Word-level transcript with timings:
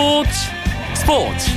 스포츠. 0.00 0.30
스포츠. 0.94 1.50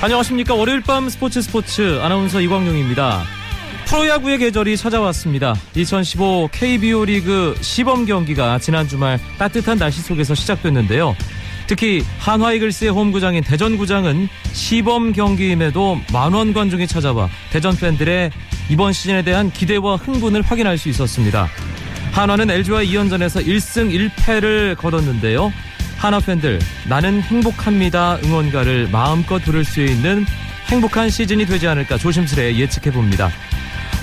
안녕하십니까. 0.00 0.54
월요일 0.54 0.80
밤 0.82 1.08
스포츠 1.08 1.42
스포츠 1.42 1.98
아나운서 2.00 2.40
이광용입니다. 2.40 3.24
프로야구의 3.86 4.38
계절이 4.38 4.76
찾아왔습니다. 4.76 5.56
2015 5.74 6.50
KBO 6.52 7.04
리그 7.04 7.56
시범 7.60 8.06
경기가 8.06 8.60
지난 8.60 8.86
주말 8.86 9.18
따뜻한 9.38 9.76
날씨 9.76 10.00
속에서 10.00 10.36
시작됐는데요 10.36 11.16
특히 11.72 12.04
한화이글스의 12.18 12.90
홈구장인 12.90 13.42
대전구장은 13.44 14.28
시범 14.52 15.14
경기임에도 15.14 15.98
만원 16.12 16.52
관중이 16.52 16.86
찾아와 16.86 17.30
대전 17.50 17.74
팬들의 17.74 18.30
이번 18.68 18.92
시즌에 18.92 19.22
대한 19.22 19.50
기대와 19.50 19.96
흥분을 19.96 20.42
확인할 20.42 20.76
수 20.76 20.90
있었습니다. 20.90 21.48
한화는 22.12 22.50
LG와 22.50 22.82
2연전에서 22.82 23.46
1승 23.46 24.10
1패를 24.10 24.76
거뒀는데요. 24.76 25.50
한화 25.96 26.20
팬들 26.20 26.58
나는 26.90 27.22
행복합니다 27.22 28.18
응원가를 28.22 28.90
마음껏 28.92 29.38
부를 29.38 29.64
수 29.64 29.80
있는 29.82 30.26
행복한 30.66 31.08
시즌이 31.08 31.46
되지 31.46 31.68
않을까 31.68 31.96
조심스레 31.96 32.58
예측해 32.58 32.92
봅니다. 32.92 33.30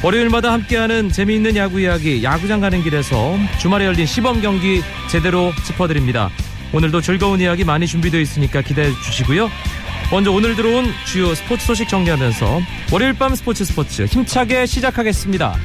월요일마다 0.01 0.51
함께하는 0.53 1.11
재미있는 1.11 1.55
야구 1.55 1.79
이야기 1.79 2.23
야구장 2.23 2.61
가는 2.61 2.81
길에서 2.81 3.38
주말에 3.59 3.85
열린 3.85 4.07
시범 4.07 4.41
경기 4.41 4.81
제대로 5.07 5.53
짚어드립니다. 5.67 6.31
오늘도 6.73 7.01
즐거운 7.01 7.39
이야기 7.39 7.63
많이 7.63 7.87
준비되어 7.87 8.19
있으니까 8.19 8.61
기대해 8.61 8.91
주시고요. 9.03 9.49
먼저 10.11 10.31
오늘 10.31 10.55
들어온 10.55 10.85
주요 11.05 11.33
스포츠 11.35 11.66
소식 11.66 11.88
정리하면서 11.88 12.61
월요일 12.91 13.13
밤 13.13 13.35
스포츠 13.35 13.63
스포츠 13.66 14.05
힘차게 14.05 14.66
시작하겠습니다. 14.66 15.55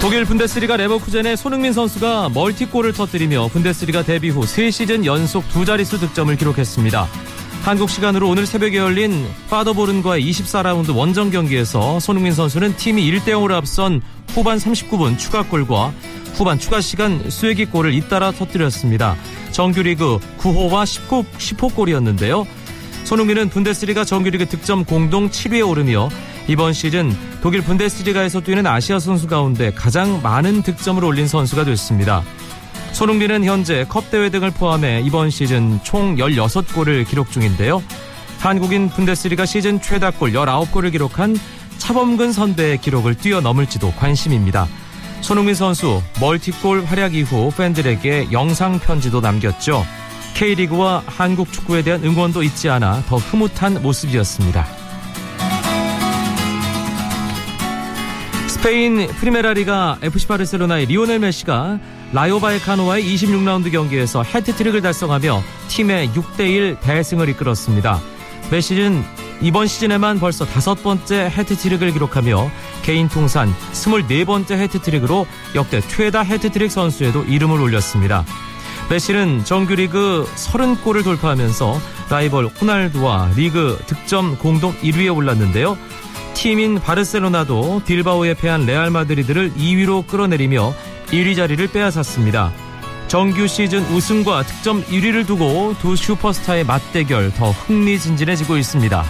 독일 0.00 0.24
분데스리가 0.24 0.76
레버쿠젠의 0.76 1.36
손흥민 1.36 1.72
선수가 1.72 2.30
멀티골을 2.30 2.92
터뜨리며 2.92 3.48
분데스리가 3.48 4.02
데뷔 4.02 4.30
후 4.30 4.40
3시즌 4.40 5.04
연속 5.04 5.48
두 5.48 5.64
자릿수 5.64 6.00
득점을 6.00 6.34
기록했습니다. 6.36 7.08
한국 7.62 7.88
시간으로 7.90 8.28
오늘 8.28 8.44
새벽에 8.44 8.78
열린 8.78 9.24
파더보른과의 9.48 10.28
24라운드 10.28 10.96
원정 10.96 11.30
경기에서 11.30 12.00
손흥민 12.00 12.32
선수는 12.32 12.76
팀이 12.76 13.08
1대 13.12 13.28
0으로 13.28 13.52
앞선 13.52 14.02
후반 14.30 14.58
39분 14.58 15.16
추가골과 15.16 15.92
후반 16.34 16.58
추가 16.58 16.80
시간 16.80 17.30
쐐기골을 17.30 17.94
잇따라 17.94 18.32
터뜨렸습니다. 18.32 19.14
정규리그 19.52 20.18
9호와 20.38 20.84
19, 20.84 21.24
10호 21.38 21.74
골이었는데요. 21.76 22.48
손흥민은 23.04 23.48
분데스리가 23.50 24.04
정규리그 24.04 24.46
득점 24.46 24.84
공동 24.84 25.30
7위에 25.30 25.66
오르며 25.66 26.08
이번 26.48 26.72
시즌 26.72 27.16
독일 27.42 27.62
분데스리가에서 27.62 28.40
뛰는 28.40 28.66
아시아 28.66 28.98
선수 28.98 29.28
가운데 29.28 29.72
가장 29.72 30.20
많은 30.20 30.62
득점을 30.62 31.04
올린 31.04 31.28
선수가 31.28 31.64
됐습니다. 31.66 32.24
손흥민은 32.92 33.44
현재 33.44 33.84
컵대회 33.88 34.28
등을 34.30 34.50
포함해 34.50 35.00
이번 35.04 35.30
시즌 35.30 35.80
총 35.82 36.16
16골을 36.16 37.06
기록 37.08 37.30
중인데요. 37.30 37.82
한국인 38.38 38.88
분데스리가 38.88 39.46
시즌 39.46 39.80
최다골 39.80 40.32
19골을 40.32 40.92
기록한 40.92 41.36
차범근 41.78 42.32
선배의 42.32 42.78
기록을 42.78 43.14
뛰어넘을지도 43.14 43.92
관심입니다. 43.92 44.68
손흥민 45.20 45.54
선수 45.54 46.02
멀티골 46.20 46.84
활약 46.84 47.14
이후 47.14 47.50
팬들에게 47.56 48.28
영상 48.32 48.78
편지도 48.78 49.20
남겼죠. 49.20 49.84
K리그와 50.34 51.02
한국 51.06 51.52
축구에 51.52 51.82
대한 51.82 52.04
응원도 52.04 52.42
잊지 52.42 52.68
않아 52.68 53.02
더 53.06 53.16
흐뭇한 53.16 53.82
모습이었습니다. 53.82 54.66
스페인 58.48 59.06
프리메라리가 59.08 59.98
FC 60.02 60.28
바르셀로나의 60.28 60.86
리오넬 60.86 61.18
메시가 61.20 61.78
라요 62.12 62.40
바예카노와의 62.40 63.04
26라운드 63.06 63.72
경기에서 63.72 64.22
해트트릭을 64.22 64.82
달성하며 64.82 65.42
팀의 65.68 66.10
6대1 66.10 66.80
대승을 66.80 67.30
이끌었습니다. 67.30 68.00
메시는 68.50 69.02
이번 69.40 69.66
시즌에만 69.66 70.20
벌써 70.20 70.44
다섯 70.44 70.82
번째 70.82 71.32
해트트릭을 71.34 71.92
기록하며 71.92 72.50
개인 72.82 73.08
통산 73.08 73.52
24번째 73.72 74.52
해트트릭으로 74.52 75.26
역대 75.54 75.80
최다 75.80 76.20
해트트릭 76.20 76.70
선수에도 76.70 77.24
이름을 77.24 77.58
올렸습니다. 77.58 78.26
메시는 78.90 79.44
정규리그 79.44 80.28
30골을 80.36 81.04
돌파하면서 81.04 81.80
라이벌 82.10 82.44
호날두와 82.46 83.30
리그 83.36 83.78
득점 83.86 84.36
공동 84.36 84.74
1위에 84.80 85.16
올랐는데요. 85.16 85.78
팀인 86.34 86.80
바르셀로나도 86.80 87.82
빌바오에 87.86 88.34
패한 88.34 88.66
레알 88.66 88.90
마드리드를 88.90 89.52
2위로 89.54 90.06
끌어내리며 90.06 90.74
1위 91.12 91.36
자리를 91.36 91.66
빼앗았습니다. 91.68 92.52
정규 93.06 93.46
시즌 93.46 93.82
우승과 93.92 94.44
득점 94.44 94.82
1위를 94.84 95.26
두고 95.26 95.74
두 95.80 95.94
슈퍼스타의 95.96 96.64
맞대결 96.64 97.32
더 97.34 97.50
흥미진진해지고 97.50 98.56
있습니다. 98.56 99.04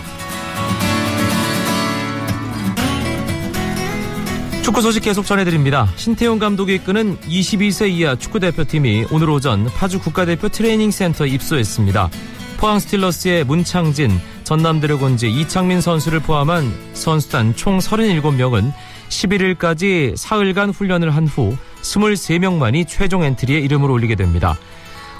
축구 4.63 4.81
소식 4.81 5.03
계속 5.03 5.27
전해드립니다. 5.27 5.89
신태용 5.97 6.39
감독이 6.39 6.75
이끄는 6.77 7.19
22세 7.21 7.91
이하 7.91 8.17
축구대표팀이 8.17 9.07
오늘 9.11 9.31
오전 9.31 9.67
파주 9.67 10.01
국가대표 10.01 10.49
트레이닝센터에 10.49 11.29
입소했습니다. 11.29 12.11
포항 12.59 12.79
스틸러스의 12.79 13.45
문창진, 13.45 14.21
전남 14.45 14.81
드래곤즈 14.81 15.27
이창민 15.27 15.81
선수를 15.81 16.21
포함한 16.21 16.73
선수단 16.95 17.55
총 17.57 17.79
37명은 17.79 18.73
11일까지 19.09 20.17
사흘간 20.17 20.71
훈련을 20.71 21.15
한 21.15 21.27
후 21.27 21.57
23명만이 21.83 22.87
최종 22.89 23.23
엔트리에 23.23 23.59
이름을 23.61 23.91
올리게 23.91 24.15
됩니다. 24.15 24.57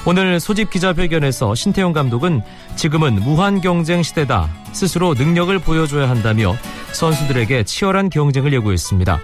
오늘 0.05 0.41
소집 0.41 0.71
기자회견에서 0.71 1.55
신태용 1.55 1.93
감독은 1.93 2.43
지금은 2.75 3.15
무한 3.23 3.61
경쟁 3.61 4.03
시대다. 4.03 4.49
스스로 4.73 5.15
능력을 5.15 5.57
보여줘야 5.61 6.09
한다며 6.09 6.57
선수들에게 6.93 7.65
치열한 7.65 8.11
경쟁을 8.11 8.53
예고했습니다. 8.53 9.21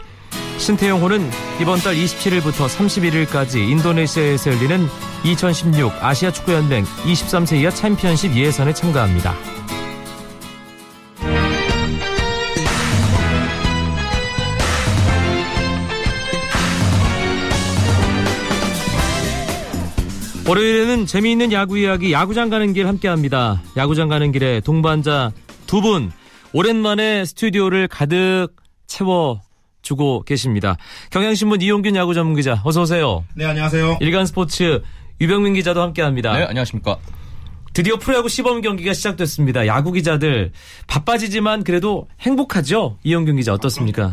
신태용호는 0.59 1.31
이번 1.61 1.79
달 1.81 1.95
27일부터 1.95 2.69
31일까지 2.69 3.57
인도네시아에서 3.71 4.53
열리는 4.53 4.87
2016 5.25 5.93
아시아 6.01 6.31
축구연맹 6.33 6.85
23세 6.85 7.61
이하 7.61 7.71
챔피언십 7.71 8.35
예선에 8.35 8.73
참가합니다. 8.73 9.35
월요일에는 20.49 21.05
재미있는 21.05 21.53
야구 21.53 21.79
이야기 21.79 22.13
야구장 22.13 22.49
가는 22.49 22.73
길 22.73 22.87
함께합니다. 22.89 23.61
야구장 23.77 24.09
가는 24.09 24.33
길에 24.33 24.61
동반자 24.61 25.33
두 25.67 25.83
분 25.83 26.11
오랜만에 26.55 27.27
스튜디오를 27.27 27.87
가득 27.89 28.49
채워 28.87 29.43
주고 29.83 30.23
계십니다. 30.23 30.79
경향신문 31.11 31.61
이용균 31.61 31.95
야구 31.97 32.15
전문 32.15 32.35
기자 32.37 32.63
어서 32.65 32.81
오세요. 32.83 33.25
네 33.35 33.45
안녕하세요. 33.45 33.99
일간 34.01 34.25
스포츠 34.25 34.83
유병민 35.21 35.53
기자도 35.53 35.83
함께합니다. 35.83 36.33
네 36.39 36.45
안녕하십니까. 36.45 36.97
드디어 37.73 37.97
프로야구 37.97 38.29
시범 38.29 38.61
경기가 38.61 38.93
시작됐습니다. 38.93 39.67
야구 39.67 39.93
기자들 39.93 40.53
바빠지지만 40.87 41.65
그래도 41.65 42.09
행복하죠? 42.21 42.99
이용균 43.03 43.37
기자 43.37 43.53
어떻습니까? 43.53 44.13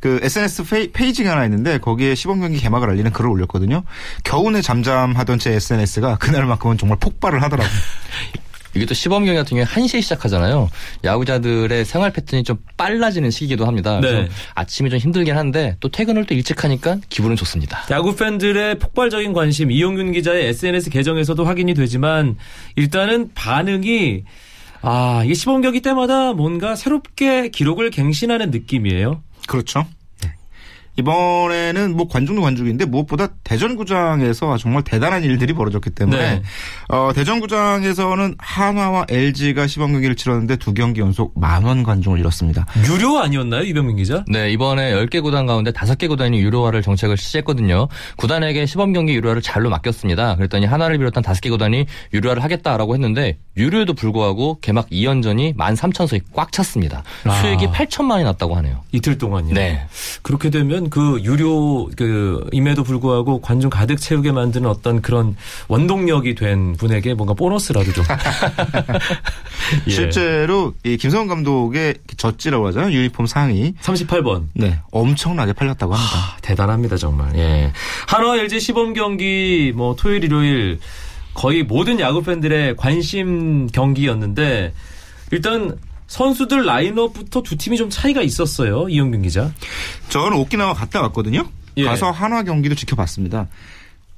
그 0.00 0.18
SNS 0.22 0.90
페이지가 0.92 1.32
하나 1.32 1.44
있는데 1.44 1.78
거기에 1.78 2.14
시범 2.14 2.40
경기 2.40 2.58
개막을 2.58 2.90
알리는 2.90 3.12
글을 3.12 3.30
올렸거든요. 3.30 3.84
겨우내 4.24 4.62
잠잠하던 4.62 5.38
제 5.38 5.52
SNS가 5.52 6.16
그날만큼은 6.16 6.78
정말 6.78 6.98
폭발을 6.98 7.42
하더라고요. 7.42 7.72
이게 8.74 8.86
또 8.86 8.94
시범 8.94 9.24
경기 9.24 9.36
같은 9.38 9.56
경우에 9.56 9.64
1시에 9.64 10.02
시작하잖아요. 10.02 10.70
야구자들의 11.04 11.84
생활 11.84 12.12
패턴이 12.12 12.44
좀 12.44 12.58
빨라지는 12.76 13.30
시기이기도 13.30 13.66
합니다. 13.66 14.00
네. 14.00 14.10
그래서 14.10 14.32
아침이 14.54 14.90
좀 14.90 14.98
힘들긴 14.98 15.36
한데 15.36 15.76
또 15.80 15.88
퇴근을 15.88 16.24
또 16.24 16.34
일찍 16.34 16.64
하니까 16.64 16.98
기분은 17.08 17.36
좋습니다. 17.36 17.84
야구 17.90 18.16
팬들의 18.16 18.78
폭발적인 18.78 19.32
관심 19.32 19.70
이용균 19.70 20.12
기자의 20.12 20.46
SNS 20.48 20.90
계정에서도 20.90 21.44
확인이 21.44 21.74
되지만 21.74 22.36
일단은 22.76 23.30
반응이 23.34 24.24
아 24.82 25.22
이게 25.24 25.34
시범 25.34 25.60
경기 25.60 25.80
때마다 25.80 26.32
뭔가 26.32 26.74
새롭게 26.74 27.48
기록을 27.50 27.90
갱신하는 27.90 28.50
느낌이에요. 28.50 29.22
그렇죠. 29.46 29.86
이번에는 30.96 31.96
뭐 31.96 32.08
관중도 32.08 32.42
관중인데 32.42 32.84
무엇보다 32.84 33.28
대전구장에서 33.44 34.58
정말 34.58 34.82
대단한 34.82 35.24
일들이 35.24 35.52
벌어졌기 35.54 35.90
때문에 35.90 36.18
네. 36.18 36.42
어, 36.88 37.12
대전구장에서는 37.14 38.34
한화와 38.38 39.06
LG가 39.08 39.66
시범 39.66 39.92
경기를 39.92 40.16
치렀는데 40.16 40.56
두 40.56 40.74
경기 40.74 41.00
연속 41.00 41.38
만원 41.38 41.82
관중을 41.82 42.18
잃었습니다. 42.18 42.66
유료 42.90 43.18
아니었나요, 43.18 43.62
이병민 43.62 43.96
기자? 43.96 44.24
네, 44.28 44.50
이번에 44.50 44.92
10개 44.92 45.22
구단 45.22 45.46
가운데 45.46 45.70
5개 45.70 46.08
구단이 46.08 46.38
유료화를 46.40 46.82
정책을 46.82 47.16
실시했거든요. 47.16 47.88
구단에게 48.16 48.66
시범 48.66 48.92
경기 48.92 49.14
유료화를 49.14 49.40
잘로 49.40 49.70
맡겼습니다. 49.70 50.36
그랬더니 50.36 50.66
하나를 50.66 50.98
비롯한 50.98 51.22
5개 51.22 51.50
구단이 51.50 51.86
유료화를 52.12 52.42
하겠다라고 52.42 52.94
했는데 52.94 53.38
유료에도 53.56 53.94
불구하고 53.94 54.58
개막 54.60 54.88
2연전이 54.90 55.56
13,000석이 55.56 56.22
꽉 56.34 56.52
찼습니다. 56.52 57.02
아. 57.24 57.30
수익이 57.40 57.68
8천만이 57.68 58.24
났다고 58.24 58.56
하네요. 58.56 58.82
이틀 58.92 59.16
동안요. 59.18 59.54
네. 59.54 59.86
그렇게 60.22 60.50
되면 60.50 60.81
그 60.90 61.20
유료 61.22 61.88
그 61.96 62.46
임에도 62.52 62.82
불구하고 62.82 63.40
관중 63.40 63.70
가득 63.70 63.96
채우게 63.96 64.32
만드는 64.32 64.68
어떤 64.68 65.02
그런 65.02 65.36
원동력이 65.68 66.34
된 66.34 66.74
분에게 66.74 67.14
뭔가 67.14 67.34
보너스라도 67.34 67.92
좀. 67.92 68.04
예. 69.86 69.90
실제로 69.90 70.74
이 70.84 70.96
김성훈 70.96 71.28
감독의 71.28 71.94
젖지라고 72.16 72.66
하잖아요. 72.68 72.92
유니폼 72.92 73.26
상이 73.26 73.74
38번. 73.80 74.44
네 74.54 74.78
엄청나게 74.90 75.52
팔렸다고 75.52 75.94
합니다. 75.94 76.16
아, 76.16 76.36
대단합니다 76.42 76.96
정말. 76.96 77.36
예. 77.36 77.72
한화 78.06 78.36
LG 78.36 78.60
시범 78.60 78.94
경기 78.94 79.72
뭐 79.74 79.96
토요일 79.96 80.24
일요일 80.24 80.78
거의 81.34 81.62
모든 81.62 81.98
야구 82.00 82.22
팬들의 82.22 82.76
관심 82.76 83.66
경기였는데 83.68 84.72
일단 85.30 85.78
선수들 86.12 86.66
라인업부터 86.66 87.42
두 87.42 87.56
팀이 87.56 87.78
좀 87.78 87.88
차이가 87.88 88.20
있었어요. 88.20 88.86
이영균 88.90 89.22
기자. 89.22 89.50
저는 90.10 90.36
오키나와 90.36 90.74
갔다 90.74 91.00
왔거든요. 91.02 91.48
예. 91.78 91.84
가서 91.86 92.10
한화 92.10 92.42
경기도 92.42 92.74
지켜봤습니다. 92.74 93.48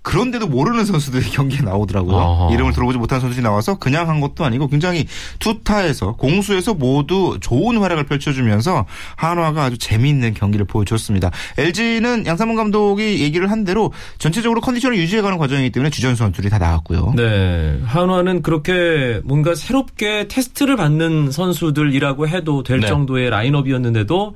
그런데도 0.04 0.46
모르는 0.46 0.84
선수들이 0.84 1.30
경기에 1.32 1.60
나오더라고요. 1.60 2.16
아하. 2.16 2.52
이름을 2.52 2.72
들어보지 2.72 2.98
못한 2.98 3.20
선수들이 3.20 3.42
나와서 3.42 3.78
그냥 3.78 4.08
한 4.08 4.20
것도 4.20 4.44
아니고 4.44 4.68
굉장히 4.68 5.06
투타에서 5.40 6.12
공수에서 6.12 6.74
모두 6.74 7.38
좋은 7.40 7.78
활약을 7.78 8.04
펼쳐주면서 8.04 8.84
한화가 9.16 9.64
아주 9.64 9.78
재미있는 9.78 10.34
경기를 10.34 10.66
보여줬습니다. 10.66 11.30
LG는 11.58 12.26
양상문 12.26 12.54
감독이 12.54 13.20
얘기를 13.20 13.50
한 13.50 13.64
대로 13.64 13.92
전체적으로 14.18 14.60
컨디션을 14.60 14.98
유지해가는 14.98 15.38
과정이기 15.38 15.70
때문에 15.70 15.88
주전 15.90 16.14
선수들이 16.14 16.50
다 16.50 16.58
나왔고요. 16.58 17.14
네. 17.16 17.80
한화는 17.84 18.42
그렇게 18.42 19.20
뭔가 19.24 19.54
새롭게 19.54 20.28
테스트를 20.28 20.76
받는 20.76 21.30
선수들이라고 21.30 22.28
해도 22.28 22.62
될 22.62 22.80
네. 22.80 22.86
정도의 22.86 23.30
라인업이었는데도 23.30 24.34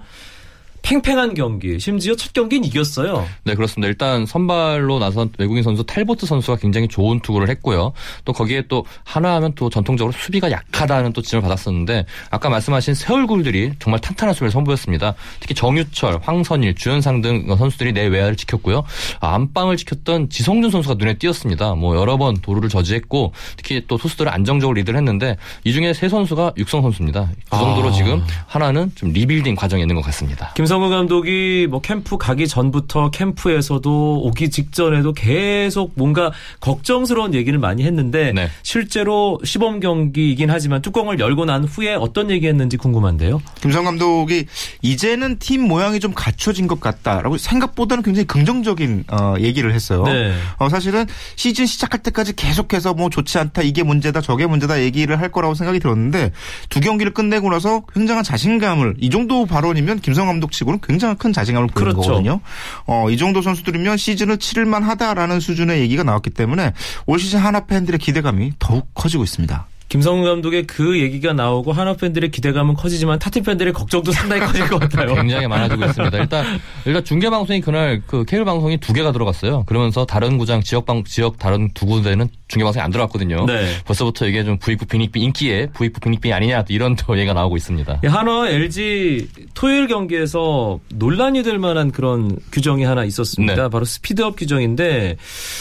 팽팽한 0.83 1.35
경기, 1.35 1.79
심지어 1.79 2.15
첫 2.15 2.33
경기는 2.33 2.67
이겼어요. 2.67 3.27
네, 3.45 3.55
그렇습니다. 3.55 3.89
일단 3.89 4.27
선발로 4.27 4.99
나선 4.99 5.31
외국인 5.39 5.63
선수 5.63 5.85
탈보트 5.85 6.27
선수가 6.27 6.59
굉장히 6.59 6.89
좋은 6.89 7.21
투구를 7.21 7.49
했고요. 7.51 7.93
또 8.25 8.33
거기에 8.33 8.65
또 8.69 8.85
하나 9.05 9.35
하면 9.37 9.53
또 9.55 9.71
전통적으로 9.71 10.13
수비가 10.13 10.51
약하다는 10.51 11.13
또 11.13 11.23
지적을 11.23 11.43
받았었는데 11.43 12.07
아까 12.31 12.49
말씀하신 12.49 12.95
새 12.95 13.13
얼굴들이 13.13 13.73
정말 13.79 14.01
탄탄한 14.01 14.35
수비를 14.35 14.51
선보였습니다. 14.51 15.15
특히 15.41 15.55
정유철, 15.55 16.21
황선일, 16.23 16.75
주현상 16.75 17.21
등 17.21 17.55
선수들이 17.57 17.93
내 17.93 18.07
외야를 18.07 18.37
지켰고요. 18.37 18.85
아, 19.21 19.35
안방을 19.35 19.77
지켰던 19.77 20.31
지성준 20.31 20.71
선수가 20.71 20.95
눈에 20.95 21.15
띄었습니다. 21.15 21.75
뭐 21.75 21.97
여러 21.97 22.17
번 22.17 22.37
도루를 22.41 22.69
저지했고 22.69 23.33
특히 23.57 23.83
또 23.89 23.97
투수들을 23.97 24.33
안정적으로 24.33 24.75
리드를 24.75 24.97
했는데 24.99 25.37
이 25.65 25.73
중에 25.73 25.93
세 25.93 26.09
선수가 26.09 26.55
육성 26.57 26.83
선수입니다. 26.83 27.29
그 27.51 27.59
정도로 27.59 27.89
아. 27.89 27.93
지금 27.93 28.23
한화는 28.47 28.93
좀 28.95 29.13
리빌딩 29.13 29.55
과정에 29.55 29.83
있는 29.83 29.97
것 29.97 30.03
같습니다. 30.03 30.53
김성근 30.55 30.91
감독이 30.91 31.67
뭐 31.69 31.81
캠프 31.81 32.19
가기 32.19 32.47
전부터 32.47 33.11
캠프에서도 33.11 34.21
오기 34.23 34.51
직전에도 34.51 35.15
계속 35.15 35.93
뭔가 35.95 36.31
걱정스러운 36.61 37.33
얘기를 37.33 37.59
많이 37.59 37.85
했는데 37.85 38.33
네. 38.33 38.51
실제로 38.63 39.41
시범 39.45 39.81
경기이긴 39.81 40.51
하지만 40.51 40.83
뚜껑을 40.83 41.19
열고 41.19 41.47
난 41.47 41.65
후에 41.65 41.95
어떤 41.95 42.31
얘기했는지 42.31 42.77
궁금한데요. 42.77 43.41
김성 43.63 43.85
감독이 43.85 44.45
이제는 44.83 45.39
팀 45.39 45.63
모양이 45.63 46.01
좀 46.01 46.13
갖춰진 46.15 46.67
것 46.67 46.81
같다라고 46.81 47.39
생각보다는 47.39 48.03
굉장히 48.03 48.27
긍정적인 48.27 49.05
어, 49.11 49.35
얘기를 49.41 49.73
했어요. 49.73 50.03
네. 50.05 50.35
어, 50.59 50.69
사실은 50.69 51.07
시즌 51.37 51.65
시작할 51.65 52.03
때까지 52.03 52.37
계속해서 52.37 52.93
뭐 52.93 53.09
좋지 53.09 53.39
않다, 53.39 53.63
이게 53.63 53.83
문제다, 53.83 54.21
저게 54.21 54.47
문제다 54.47 54.83
얘기를 54.83 55.19
할 55.19 55.33
거라고 55.33 55.55
생각이 55.55 55.81
들었는데 55.81 56.33
두 56.69 56.81
경기를 56.81 57.15
끝내고 57.15 57.49
나서 57.49 57.83
굉장한 57.95 58.23
자신감을 58.23 58.97
이 59.01 59.09
정도 59.09 59.47
발언이면 59.47 60.01
김성 60.01 60.27
감독 60.27 60.53
치고는 60.59 60.81
굉장히 60.83 61.15
큰 61.17 61.33
자신감을 61.33 61.69
보이는 61.69 61.93
그렇죠. 61.93 62.11
거거든요. 62.11 62.41
어, 62.87 63.11
이 63.11 63.17
정도 63.17 63.43
선수들이면 63.43 63.97
시즌을 63.97 64.39
치를만 64.39 64.83
하다라는 64.83 65.41
수준의 65.41 65.81
얘기가 65.81 66.03
나왔기 66.03 66.31
때문에 66.31 66.73
올 67.07 67.19
시즌 67.19 67.39
하나 67.39 67.65
팬들의 67.67 67.99
기대감이 67.99 68.53
더욱 68.59 68.89
커지고 68.95 69.25
있습니다. 69.25 69.67
김성우 69.89 70.23
감독의 70.23 70.67
그 70.67 71.01
얘기가 71.01 71.33
나오고 71.33 71.73
한화 71.73 71.95
팬들의 71.95 72.31
기대감은 72.31 72.75
커지지만 72.75 73.19
타팀 73.19 73.43
팬들의 73.43 73.73
걱정도 73.73 74.13
상당히 74.13 74.43
커질 74.43 74.69
것 74.69 74.79
같아요. 74.81 75.15
굉장히 75.15 75.47
많아지고 75.47 75.85
있습니다. 75.87 76.19
일단 76.19 76.61
일단 76.85 77.05
중계 77.05 77.31
방송이 77.31 77.63
그날 77.63 78.03
그 78.07 78.25
케이블 78.27 78.45
방송이 78.45 78.77
두 78.79 78.93
개가 78.93 79.13
들어갔어요. 79.13 79.65
그러면서 79.65 80.05
다른 80.05 80.37
구장 80.37 80.61
지역 80.61 80.85
방 80.85 81.05
지역 81.05 81.39
다른 81.39 81.71
두 81.73 81.87
군데는 81.87 82.29
중계 82.49 82.65
방송이 82.65 82.83
안 82.83 82.91
들어갔거든요. 82.91 83.45
네. 83.47 83.69
벌써부터 83.85 84.27
이게 84.27 84.43
좀 84.43 84.59
부익부 84.59 84.87
빈익빈 84.87 85.23
인기에 85.23 85.69
부익부 85.75 86.01
빈익빈이 86.01 86.33
아니냐 86.33 86.65
또 86.65 86.73
이런 86.73 86.97
또 86.97 87.17
얘기가 87.17 87.35
나오고 87.35 87.57
있습니다. 87.57 88.01
이 88.03 88.07
한화 88.07 88.49
LG 88.49 89.29
토요일 89.55 89.87
경기에서 89.87 90.81
논란이 90.95 91.43
될 91.43 91.59
만한 91.59 91.93
그런 91.93 92.39
규정이 92.51 92.85
하나 92.85 93.05
있었습니다. 93.05 93.55
네. 93.55 93.69
바로 93.69 93.85
스피드업 93.85 94.37
규정인데 94.37 95.17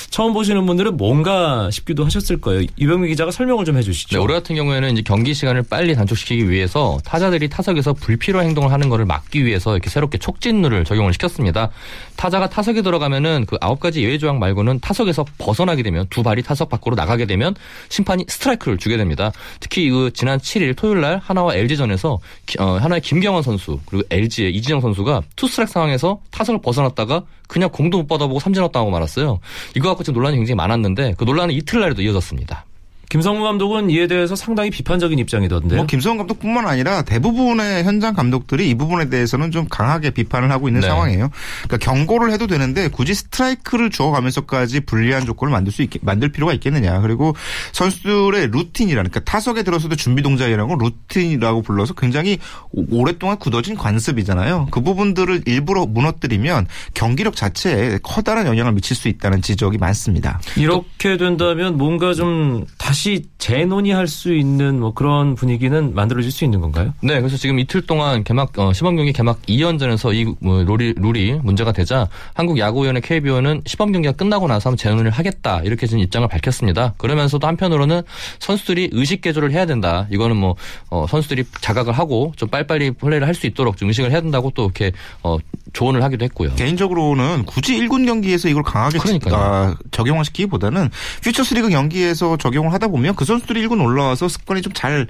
처음 0.09 0.33
보시는 0.33 0.65
분들은 0.65 0.97
뭔가 0.97 1.69
싶기도 1.71 2.05
하셨을 2.05 2.39
거예요. 2.39 2.65
이병미 2.77 3.09
기자가 3.09 3.31
설명을 3.31 3.65
좀 3.65 3.77
해주시죠. 3.77 4.17
네, 4.17 4.23
올해 4.23 4.33
같은 4.33 4.55
경우에는 4.55 4.93
이제 4.93 5.01
경기 5.05 5.33
시간을 5.33 5.63
빨리 5.63 5.93
단축시키기 5.93 6.49
위해서 6.49 6.97
타자들이 7.03 7.49
타석에서 7.49 7.93
불필요한 7.93 8.47
행동을 8.47 8.71
하는 8.71 8.87
것을 8.87 9.05
막기 9.05 9.45
위해서 9.45 9.73
이렇게 9.73 9.89
새롭게 9.89 10.17
촉진룰을 10.17 10.85
적용을 10.85 11.11
시켰습니다. 11.13 11.69
타자가 12.15 12.49
타석에 12.49 12.81
들어가면은 12.81 13.45
그 13.45 13.57
아홉 13.59 13.81
가지 13.81 14.03
예외 14.03 14.17
조항 14.17 14.39
말고는 14.39 14.79
타석에서 14.79 15.25
벗어나게 15.37 15.83
되면 15.83 16.07
두 16.09 16.23
발이 16.23 16.43
타석 16.43 16.69
밖 16.69 16.76
으로 16.85 16.95
나가게 16.95 17.25
되면 17.25 17.55
심판이 17.89 18.25
스트라이크를 18.27 18.77
주게 18.77 18.97
됩니다. 18.97 19.31
특히 19.59 19.89
그 19.89 20.11
지난 20.13 20.39
7일 20.39 20.75
토요일 20.75 21.01
날 21.01 21.19
한화와 21.23 21.55
LG전에서 21.55 22.19
어, 22.59 22.65
한화의 22.77 23.01
김경언 23.01 23.43
선수 23.43 23.79
그리고 23.85 24.05
LG의 24.09 24.53
이진영 24.55 24.81
선수가 24.81 25.23
투 25.35 25.47
스트라이크 25.47 25.71
상황에서 25.71 26.19
타석을 26.31 26.61
벗어났다가 26.61 27.23
그냥 27.47 27.69
공도 27.71 27.99
못 27.99 28.07
받아보고 28.07 28.39
삼진아웃 28.39 28.71
당하고 28.71 28.91
말았어요. 28.91 29.39
이거 29.75 29.89
갖고 29.89 30.03
지금 30.03 30.19
논란이 30.19 30.37
굉장히 30.37 30.55
많았는데 30.55 31.15
그 31.17 31.23
논란은 31.23 31.53
이튿날에도 31.55 32.01
이어졌습니다. 32.01 32.65
김성근 33.09 33.41
감독은 33.41 33.89
이에 33.89 34.07
대해서 34.07 34.35
상당히 34.35 34.69
비판적인 34.69 35.17
입장이던데요. 35.19 35.77
뭐 35.77 35.85
김성근 35.85 36.17
감독뿐만 36.17 36.67
아니라 36.67 37.03
대부분의 37.03 37.85
현장 37.85 38.13
감독들이 38.13 38.69
이 38.69 38.75
부분에 38.75 39.09
대해서는 39.09 39.51
좀 39.51 39.65
강하게 39.69 40.09
비판을 40.09 40.51
하고 40.51 40.67
있는 40.67 40.81
네. 40.81 40.87
상황이에요. 40.87 41.29
그러니까 41.63 41.77
경고를 41.77 42.31
해도 42.33 42.47
되는데 42.47 42.89
굳이 42.89 43.13
스트라이크를 43.13 43.91
주어가면서까지 43.91 44.81
불리한 44.81 45.25
조건을 45.25 45.53
만들 45.53 45.71
수 45.71 45.83
있, 45.83 45.89
만들 46.01 46.29
필요가 46.29 46.51
있겠느냐. 46.53 46.99
그리고 46.99 47.33
선수들의 47.71 48.47
루틴이라는 48.51 49.09
그러니까 49.09 49.31
타석에 49.31 49.63
들어서도 49.63 49.95
준비 49.95 50.21
동작이라고 50.21 50.75
루틴이라고 50.75 51.61
불러서 51.61 51.93
굉장히 51.93 52.39
오- 52.71 52.99
오랫동안 52.99 53.37
굳어진 53.37 53.75
관습이잖아요. 53.77 54.67
그 54.71 54.81
부분들을 54.81 55.43
일부러 55.45 55.85
무너뜨리면 55.85 56.67
경기력 56.93 57.37
자체에 57.37 57.99
커다란 58.03 58.47
영향을 58.47 58.73
미칠 58.73 58.97
수 58.97 59.07
있다는 59.07 59.41
지적이 59.41 59.77
많습니다. 59.77 60.41
이렇게 60.57 61.15
된다면 61.15 61.77
뭔가 61.77 62.13
좀 62.13 62.65
다시 62.77 62.96
재논의할 63.37 64.07
수 64.07 64.33
있는 64.35 64.79
뭐 64.79 64.93
그런 64.93 65.35
분위기는 65.35 65.93
만들어질 65.95 66.31
수 66.31 66.43
있는 66.43 66.59
건가요? 66.59 66.93
네, 67.01 67.19
그래서 67.19 67.37
지금 67.37 67.59
이틀 67.59 67.81
동안 67.81 68.23
개막 68.23 68.57
어, 68.59 68.73
시범 68.73 68.97
경기 68.97 69.13
개막 69.13 69.41
2연전에서 69.43 70.13
이 70.13 70.35
뭐, 70.41 70.63
룰이 70.63 70.95
룰이 70.97 71.39
문제가 71.43 71.71
되자 71.71 72.09
한국 72.33 72.57
야구위원회 72.57 72.99
KBO는 72.99 73.61
시범 73.65 73.93
경기가 73.93 74.11
끝나고 74.11 74.47
나서 74.47 74.69
한번 74.69 74.77
재논의를 74.77 75.11
하겠다 75.11 75.61
이렇게 75.63 75.87
지금 75.87 76.03
입장을 76.03 76.27
밝혔습니다. 76.27 76.93
그러면서도 76.97 77.47
한편으로는 77.47 78.01
선수들이 78.39 78.89
의식 78.91 79.21
개조를 79.21 79.51
해야 79.51 79.65
된다. 79.65 80.07
이거는 80.11 80.35
뭐 80.35 80.55
어, 80.89 81.05
선수들이 81.07 81.45
자각을 81.61 81.93
하고 81.93 82.33
좀 82.35 82.49
빨리빨리 82.49 82.91
플레이를 82.91 83.25
할 83.25 83.37
수 83.37 83.45
있도록 83.45 83.77
좀 83.77 83.87
의식을 83.89 84.09
해야 84.11 84.19
된다고 84.19 84.49
또 84.49 84.63
이렇게 84.63 84.91
어, 85.21 85.37
조언을 85.77 86.01
하기도 86.03 86.25
했고요. 86.25 86.55
개인적으로는 86.55 87.45
굳이 87.45 87.77
1군 87.77 88.07
경기에서 88.07 88.49
이걸 88.49 88.63
강하게. 88.63 88.97
아, 89.37 89.75
적용을 89.91 90.25
시키기보다는 90.25 90.89
퓨처스리그 91.23 91.69
경기에서 91.69 92.35
적용을 92.37 92.73
하다 92.73 92.87
보면 92.87 93.15
그 93.15 93.25
선수들이 93.25 93.61
1군 93.67 93.83
올라와서 93.83 94.27
습관이 94.27 94.63
좀잘 94.63 95.05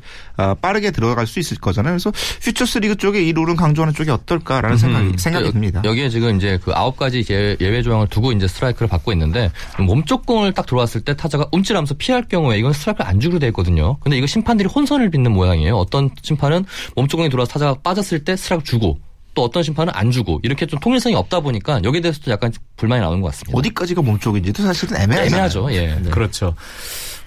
빠르게 0.61 0.91
들어갈 0.91 1.25
수 1.25 1.39
있을 1.39 1.57
거잖아요. 1.57 1.93
그래서 1.93 2.11
퓨처스리그 2.43 2.97
쪽에 2.97 3.21
이 3.23 3.31
룰은 3.31 3.55
강조하는 3.55 3.93
쪽이 3.93 4.09
어떨까라는 4.09 4.75
생각이 4.77 5.13
생각이 5.17 5.47
여- 5.47 5.51
듭니다. 5.51 5.81
여기에 5.85 6.09
지금 6.09 6.35
이제 6.35 6.59
그 6.61 6.73
아홉 6.73 6.97
가지 6.97 7.23
예- 7.31 7.55
예외 7.61 7.81
조항을 7.81 8.07
두고 8.07 8.33
이제 8.33 8.45
스트라이크를 8.47 8.89
받고 8.89 9.13
있는데 9.13 9.49
몸쪽 9.79 10.25
공을 10.25 10.51
딱 10.53 10.65
들어왔을 10.65 10.99
때 11.01 11.15
타자가 11.15 11.47
움찔하면서 11.53 11.95
피할 11.97 12.23
경우에 12.23 12.57
이건 12.59 12.73
스트라이크를 12.73 13.09
안 13.09 13.19
주기로 13.21 13.39
돼 13.39 13.47
있거든요. 13.47 13.95
근데 14.01 14.17
이거 14.17 14.27
심판들이 14.27 14.67
혼선을 14.67 15.09
빚는 15.11 15.31
모양이에요. 15.31 15.77
어떤 15.77 16.09
심판은 16.21 16.65
몸쪽 16.97 17.17
공이 17.17 17.29
들어와서 17.29 17.53
타자가 17.53 17.75
빠졌을 17.81 18.23
때 18.25 18.35
스트라이크 18.35 18.65
주고 18.65 18.99
또 19.37 19.43
어떤 19.43 19.61
심판은 19.61 19.93
안 19.95 20.09
주고 20.09 20.39
이렇게 20.41 20.65
좀 20.65 20.79
통일성이 20.79 21.13
없다 21.13 21.41
보니까 21.41 21.79
여기에 21.83 22.01
대해서도 22.01 22.31
약간 22.31 22.51
불만이 22.75 23.01
나오는 23.01 23.21
것 23.21 23.27
같습니다. 23.27 23.55
어디까지가 23.55 24.01
몸 24.01 24.17
쪽인지도 24.17 24.63
사실은 24.63 24.97
애매하잖아요. 24.97 25.27
애매하죠. 25.27 25.71
예. 25.73 25.99
네. 26.01 26.09
그렇죠. 26.09 26.55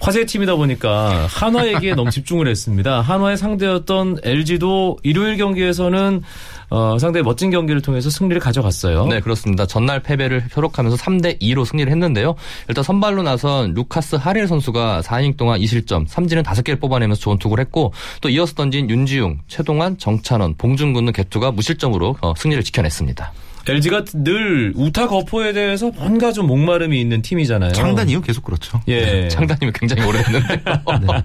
화제 0.01 0.25
팀이다 0.25 0.55
보니까 0.55 1.27
한화에게 1.29 1.93
너무 1.93 2.09
집중을 2.09 2.47
했습니다. 2.47 3.01
한화의 3.01 3.37
상대였던 3.37 4.17
LG도 4.23 4.97
일요일 5.03 5.37
경기에서는 5.37 6.23
어, 6.71 6.97
상당히 6.97 7.23
멋진 7.23 7.51
경기를 7.51 7.81
통해서 7.81 8.09
승리를 8.09 8.39
가져갔어요. 8.41 9.05
네, 9.05 9.19
그렇습니다. 9.19 9.67
전날 9.67 10.01
패배를 10.01 10.43
효록하면서 10.55 10.97
3대 10.97 11.39
2로 11.39 11.65
승리를 11.65 11.91
했는데요. 11.91 12.35
일단 12.67 12.83
선발로 12.83 13.23
나선 13.23 13.73
루카스 13.73 14.15
하릴 14.15 14.47
선수가 14.47 15.01
4이닝 15.01 15.37
동안 15.37 15.59
2실점, 15.59 16.07
삼진은 16.07 16.43
5개를 16.43 16.79
뽑아내면서 16.79 17.21
좋은 17.21 17.37
투구를 17.37 17.63
했고 17.65 17.93
또 18.21 18.29
이어서 18.29 18.53
던진 18.55 18.89
윤지웅, 18.89 19.39
최동환, 19.47 19.97
정찬원, 19.97 20.55
봉준군은 20.57 21.13
개투가 21.13 21.51
무실점으로 21.51 22.17
어, 22.21 22.33
승리를 22.37 22.63
지켜냈습니다. 22.63 23.33
LG가 23.67 24.05
늘 24.13 24.73
우타 24.75 25.07
거포에 25.07 25.53
대해서 25.53 25.91
뭔가 25.91 26.31
좀 26.31 26.47
목마름이 26.47 26.99
있는 26.99 27.21
팀이잖아요. 27.21 27.73
창단 27.73 28.09
이후 28.09 28.21
계속 28.21 28.43
그렇죠. 28.43 28.81
예. 28.87 29.27
창단이면 29.29 29.73
굉장히 29.73 30.03
오래됐는데요. 30.07 30.57
네. 31.01 31.23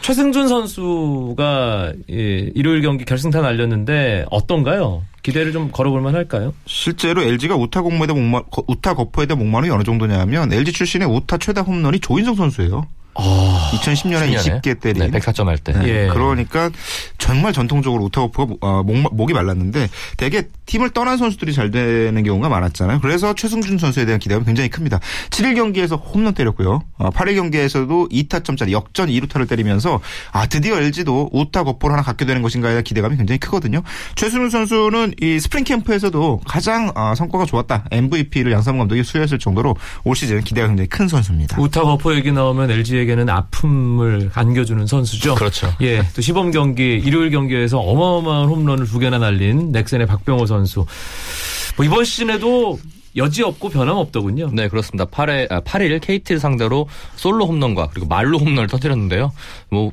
최승준 0.00 0.48
선수가 0.48 1.92
예, 2.10 2.50
일요일 2.54 2.82
경기 2.82 3.04
결승타 3.04 3.42
날렸는데 3.42 4.24
어떤가요? 4.30 5.02
기대를 5.22 5.52
좀 5.52 5.70
걸어볼 5.70 6.00
만 6.00 6.14
할까요? 6.14 6.54
실제로 6.66 7.22
LG가 7.22 7.54
우타 7.56 7.82
공모에다 7.82 8.14
목마 8.14 8.40
우타 8.66 8.94
거포에 8.94 9.26
대한 9.26 9.38
목마름이 9.38 9.70
어느 9.70 9.82
정도냐면 9.82 10.52
LG 10.52 10.72
출신의 10.72 11.06
우타 11.08 11.36
최다 11.38 11.62
홈런이 11.62 12.00
조인성 12.00 12.36
선수예요. 12.36 12.86
아, 13.14 13.70
2010년에 13.74 14.34
20개 14.34 14.80
때린 14.80 15.10
네, 15.10 15.18
104점 15.18 15.46
할 15.46 15.58
때. 15.58 15.72
네. 15.72 15.88
예. 15.88 16.08
그러니까 16.08 16.70
정말 17.20 17.52
전통적으로 17.52 18.04
우타거프가 18.04 18.56
어, 18.60 18.82
목, 18.82 19.14
목이 19.14 19.32
말랐는데 19.32 19.88
대개 20.16 20.48
팀을 20.66 20.90
떠난 20.90 21.16
선수들이 21.16 21.52
잘 21.52 21.70
되는 21.70 22.22
경우가 22.22 22.48
많았잖아요. 22.48 23.00
그래서 23.00 23.34
최승준 23.34 23.78
선수에 23.78 24.04
대한 24.04 24.18
기대감이 24.18 24.44
굉장히 24.46 24.68
큽니다. 24.70 24.98
7일 25.30 25.54
경기에서 25.54 25.96
홈런 25.96 26.34
때렸고요. 26.34 26.82
어, 26.98 27.10
8일 27.10 27.36
경기에서도 27.36 28.08
2타점짜리 28.08 28.72
역전 28.72 29.08
2루타를 29.08 29.48
때리면서 29.48 30.00
아 30.32 30.46
드디어 30.46 30.76
LG도 30.76 31.30
우타 31.32 31.64
거포를 31.64 31.94
하나 31.94 32.02
갖게 32.02 32.24
되는 32.24 32.42
것인가에 32.42 32.72
대한 32.72 32.84
기대감이 32.84 33.16
굉장히 33.16 33.38
크거든요. 33.38 33.82
최승준 34.16 34.50
선수는 34.50 35.14
이 35.20 35.38
스프링 35.38 35.64
캠프에서도 35.64 36.40
가장 36.46 36.90
어, 36.96 37.14
성과가 37.14 37.44
좋았다. 37.44 37.84
MVP를 37.90 38.52
양상문 38.52 38.78
감독이 38.78 39.04
수여했을 39.04 39.38
정도로 39.38 39.76
올 40.04 40.16
시즌 40.16 40.40
기대가 40.42 40.68
굉장히 40.68 40.88
큰 40.88 41.06
선수입니다. 41.06 41.60
우타 41.60 41.82
거포 41.82 42.14
얘기 42.14 42.32
나오면 42.32 42.70
LG에게는 42.70 43.28
아픔을 43.28 44.30
안겨주는 44.34 44.86
선수죠. 44.86 45.34
그렇죠. 45.34 45.72
예, 45.82 46.02
또 46.14 46.22
시범 46.22 46.50
경기 46.50 47.02
일요일 47.10 47.30
경기에서 47.30 47.80
어마어마한 47.80 48.48
홈런을 48.48 48.86
두 48.86 49.00
개나 49.00 49.18
날린 49.18 49.72
넥센의 49.72 50.06
박병호 50.06 50.46
선수. 50.46 50.86
뭐 51.76 51.84
이번 51.84 52.04
시즌에도 52.04 52.78
여지 53.16 53.42
없고 53.42 53.70
변함 53.70 53.96
없더군요. 53.96 54.50
네, 54.52 54.68
그렇습니다. 54.68 55.06
8회, 55.06 55.50
아, 55.50 55.60
8일 55.60 56.00
KT를 56.00 56.38
상대로 56.38 56.86
솔로 57.16 57.46
홈런과 57.46 57.88
그리고 57.88 58.06
만루 58.06 58.38
홈런을 58.38 58.68
터뜨렸는데요. 58.68 59.32
뭐 59.70 59.90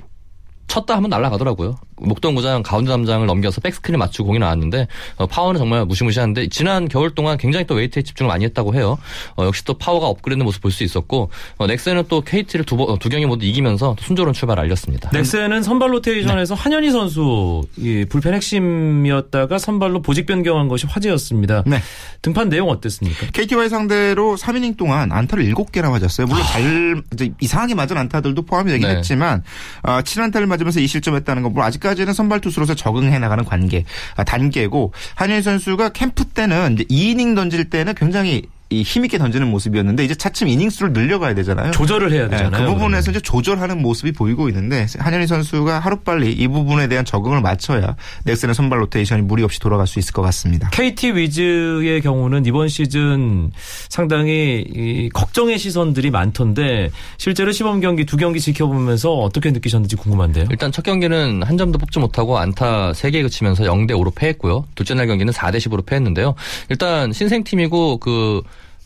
쳤다 0.67 0.95
하면 0.97 1.09
날아가더라고요. 1.09 1.79
목동구장 1.99 2.63
가운데 2.63 2.91
담장을 2.91 3.25
넘겨서 3.25 3.61
백스크린 3.61 3.99
맞추고 3.99 4.27
공이 4.27 4.39
나왔는데 4.39 4.87
어, 5.17 5.25
파워는 5.27 5.57
정말 5.59 5.85
무시무시한데 5.85 6.47
지난 6.49 6.87
겨울 6.87 7.13
동안 7.15 7.37
굉장히 7.37 7.65
또 7.65 7.75
웨이트에 7.75 8.03
집중을 8.03 8.27
많이 8.27 8.45
했다고 8.45 8.75
해요. 8.75 8.97
어, 9.35 9.45
역시 9.45 9.63
또 9.65 9.73
파워가 9.75 10.07
업그레이드 10.07 10.43
모습 10.43 10.61
볼 10.61 10.71
수 10.71 10.83
있었고 10.83 11.31
어, 11.57 11.65
넥센은 11.67 12.03
또 12.09 12.21
KT를 12.21 12.63
두, 12.65 12.77
번- 12.77 12.89
어, 12.89 12.97
두 12.99 13.09
경기 13.09 13.25
모두 13.25 13.45
이기면서 13.45 13.95
또 13.97 14.03
순조로운 14.05 14.33
출발을 14.33 14.61
알렸습니다. 14.63 15.09
넥센은 15.11 15.63
선발 15.63 15.91
로테이션에서 15.93 16.53
한현희 16.55 16.91
선수 16.91 17.63
이 17.77 18.05
불펜 18.09 18.33
핵심이었다가 18.35 19.57
선발로 19.57 20.01
보직 20.01 20.25
변경한 20.25 20.67
것이 20.67 20.85
화제였습니다. 20.87 21.63
네. 21.65 21.79
등판 22.21 22.49
내용 22.49 22.69
어땠습니까? 22.69 23.27
KT와의 23.31 23.69
상대로 23.69 24.35
3이닝 24.35 24.77
동안 24.77 25.11
안타를 25.11 25.45
7개나 25.53 25.89
맞았어요. 25.89 26.27
물론 26.27 26.43
잘 26.45 27.01
이제 27.13 27.31
이상하게 27.39 27.75
맞은 27.75 27.97
안타들도 27.97 28.41
포함이 28.43 28.71
되긴 28.71 28.87
네. 28.87 28.95
했지만 28.97 29.43
어, 29.83 29.99
7안타를 30.01 30.45
맞으면서 30.45 30.79
2실점했다는 30.79 31.43
건뭐 31.43 31.63
아직까지 31.63 31.86
는 31.95 32.13
선발 32.13 32.41
투수로서 32.41 32.75
적응해 32.75 33.17
나가는 33.19 33.43
관계 33.43 33.85
아, 34.15 34.23
단계고 34.23 34.93
한현희 35.15 35.41
선수가 35.41 35.89
캠프 35.89 36.25
때는 36.25 36.73
이제 36.73 36.83
2이닝 36.85 37.35
던질 37.35 37.69
때는 37.69 37.95
굉장히 37.95 38.43
이 38.69 38.81
힘있게 38.83 39.17
던지는 39.17 39.49
모습이었는데 39.49 40.03
이제 40.03 40.13
차츰 40.13 40.49
이닝 40.49 40.69
수를 40.69 40.91
늘려가야 40.91 41.33
되잖아요. 41.35 41.71
조절을 41.71 42.11
해야 42.11 42.23
네, 42.23 42.31
되잖아요. 42.31 42.65
그 42.67 42.73
부분에서 42.73 43.11
이제 43.11 43.19
조절하는 43.21 43.81
모습이 43.81 44.11
보이고 44.11 44.49
있는데 44.49 44.85
한현희 44.99 45.25
선수가 45.25 45.79
하루빨리 45.79 46.33
이 46.33 46.47
부분에 46.49 46.87
대한 46.87 47.05
적응을 47.05 47.41
맞춰야 47.41 47.95
넥센의 48.25 48.53
선발 48.53 48.81
로테이션이 48.81 49.21
무리 49.21 49.43
없이 49.43 49.59
돌아갈 49.61 49.87
수 49.87 49.99
있을 49.99 50.11
것 50.11 50.21
같습니다. 50.23 50.69
KT 50.71 51.11
위즈의 51.11 52.01
경우는 52.01 52.45
이번 52.45 52.67
시즌 52.67 53.51
상당히 53.87 54.65
이 54.67 55.09
걱정의 55.13 55.57
시선들이 55.59 56.11
많던데 56.11 56.89
실제로 57.17 57.53
시범 57.53 57.79
경기 57.79 58.05
두 58.05 58.17
경기 58.17 58.41
지켜보면서 58.41 59.13
어떻게 59.13 59.51
느끼셨는지 59.51 59.95
궁금한데요. 59.95 60.47
일단 60.49 60.73
첫 60.73 60.83
경기는 60.83 61.41
한 61.41 61.57
점도 61.57 61.79
뽑지 61.79 61.99
못하고 61.99 62.37
안타 62.37 62.91
3개 62.91 63.21
그치면서 63.23 63.63
0대 63.63 63.91
5로 63.91 64.13
패했고요. 64.13 64.65
둘째 64.75 64.93
날 64.93 65.07
경기는 65.07 65.31
4대 65.31 65.55
10으로 65.57 65.85
패했는데요. 65.85 66.35
일단 66.69 67.13
신생팀이고 67.13 67.97
그 67.99 68.41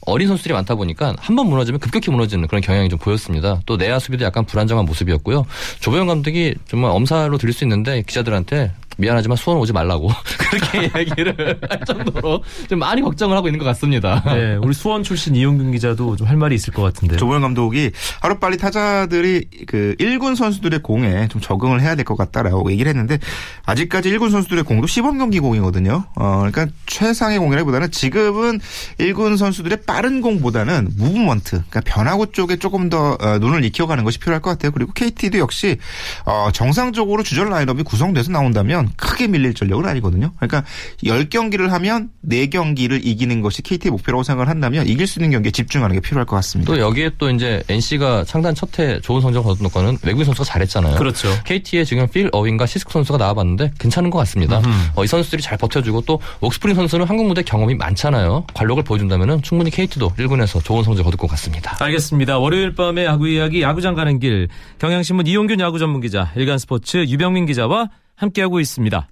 어린 0.05 0.27
선수들이 0.27 0.53
많다 0.53 0.75
보니까 0.75 1.15
한 1.19 1.35
번 1.35 1.47
무너지면 1.47 1.79
급격히 1.79 2.11
무너지는 2.11 2.47
그런 2.47 2.61
경향이 2.61 2.89
좀 2.89 2.97
보였습니다. 2.99 3.61
또 3.65 3.77
내야 3.77 3.99
수비도 3.99 4.23
약간 4.25 4.45
불안정한 4.45 4.85
모습이었고요. 4.85 5.45
조보영 5.79 6.07
감독이 6.07 6.55
정말 6.67 6.91
엄살로 6.91 7.37
들릴 7.37 7.53
수 7.53 7.63
있는데 7.63 8.01
기자들한테 8.01 8.71
미안하지만 9.01 9.35
수원 9.37 9.59
오지 9.59 9.73
말라고 9.73 10.09
그렇게 10.39 10.91
얘기를 10.99 11.59
할 11.69 11.79
정도로 11.85 12.43
좀 12.69 12.79
많이 12.79 13.01
걱정을 13.01 13.35
하고 13.35 13.47
있는 13.47 13.59
것 13.59 13.65
같습니다. 13.65 14.23
네, 14.25 14.55
우리 14.55 14.73
수원 14.73 15.03
출신 15.03 15.35
이용균 15.35 15.71
기자도 15.71 16.15
좀 16.15 16.27
할 16.31 16.37
말이 16.37 16.55
있을 16.55 16.71
것 16.73 16.81
같은데요. 16.83 17.17
조보영 17.19 17.41
감독이 17.41 17.91
하루빨리 18.21 18.57
타자들이 18.57 19.47
그 19.67 19.95
1군 19.99 20.35
선수들의 20.37 20.79
공에 20.81 21.27
좀 21.27 21.41
적응을 21.41 21.81
해야 21.81 21.95
될 21.95 22.05
것 22.05 22.15
같다라고 22.15 22.71
얘기를 22.71 22.89
했는데 22.89 23.19
아직까지 23.65 24.09
1군 24.11 24.31
선수들의 24.31 24.63
공도 24.63 24.87
시범 24.87 25.17
경기 25.17 25.39
공이거든요. 25.39 26.05
어, 26.15 26.37
그러니까 26.49 26.67
최상의 26.85 27.37
공이라기보다는 27.39 27.91
지금은 27.91 28.59
1군 28.99 29.37
선수들의 29.37 29.83
빠른 29.85 30.21
공보다는 30.21 30.89
무브먼트, 30.97 31.63
그러니까 31.69 31.81
변화구 31.81 32.31
쪽에 32.31 32.55
조금 32.57 32.89
더 32.89 33.17
어, 33.19 33.37
눈을 33.39 33.63
익혀가는 33.65 34.03
것이 34.03 34.19
필요할 34.19 34.41
것 34.41 34.51
같아요. 34.51 34.71
그리고 34.71 34.93
KT도 34.93 35.37
역시 35.39 35.77
어, 36.25 36.49
정상적으로 36.53 37.23
주전 37.23 37.49
라인업이 37.49 37.83
구성돼서 37.83 38.31
나온다면 38.31 38.90
크게 38.97 39.27
밀릴 39.27 39.53
전력은 39.53 39.85
아니거든요. 39.85 40.31
그러니까 40.37 40.63
10경기를 41.03 41.67
하면 41.69 42.09
4경기를 42.27 42.99
이기는 43.03 43.41
것이 43.41 43.61
KT의 43.61 43.91
목표라고 43.91 44.23
생각을 44.23 44.49
한다면 44.49 44.87
이길 44.87 45.05
수 45.07 45.19
있는 45.19 45.31
경기에 45.31 45.51
집중하는 45.51 45.95
게 45.95 45.99
필요할 46.01 46.25
것 46.25 46.35
같습니다. 46.37 46.71
또 46.73 46.79
여기에 46.79 47.11
또 47.17 47.29
이제 47.29 47.63
NC가 47.69 48.23
창단 48.25 48.55
첫 48.55 48.71
해 48.79 48.99
좋은 49.01 49.19
성적을 49.19 49.49
거둔 49.49 49.69
거는 49.69 49.97
외국인 50.03 50.23
선수가 50.25 50.45
잘했잖아요. 50.45 50.95
그렇죠. 50.95 51.27
KT에 51.43 51.83
지금 51.83 52.07
필 52.07 52.29
어윈과 52.31 52.65
시스코 52.65 52.91
선수가 52.91 53.17
나와봤는데 53.17 53.73
괜찮은 53.79 54.09
것 54.09 54.17
같습니다. 54.19 54.61
어, 54.95 55.03
이 55.03 55.07
선수들이 55.07 55.41
잘 55.41 55.57
버텨주고 55.57 56.01
또 56.01 56.21
옥스프링 56.39 56.75
선수는 56.75 57.05
한국 57.05 57.27
무대 57.27 57.43
경험이 57.43 57.75
많잖아요. 57.75 58.45
관록을 58.53 58.83
보여준다면 58.83 59.41
충분히 59.41 59.69
KT도 59.71 60.11
1군에서 60.17 60.63
좋은 60.63 60.83
성적 60.83 61.03
거둘 61.03 61.17
것 61.17 61.27
같습니다. 61.31 61.75
알겠습니다. 61.83 62.39
월요일 62.39 62.75
밤에 62.75 63.03
야구 63.05 63.27
이야기 63.27 63.61
야구장 63.61 63.93
가는 63.93 64.19
길 64.19 64.47
경향신문 64.79 65.27
이용균 65.27 65.59
야구 65.59 65.77
전문 65.79 65.99
기자 66.01 66.31
일간스포츠 66.35 67.05
유병민 67.09 67.45
기자와 67.45 67.89
함께하고 68.21 68.59
있습니다. 68.59 69.07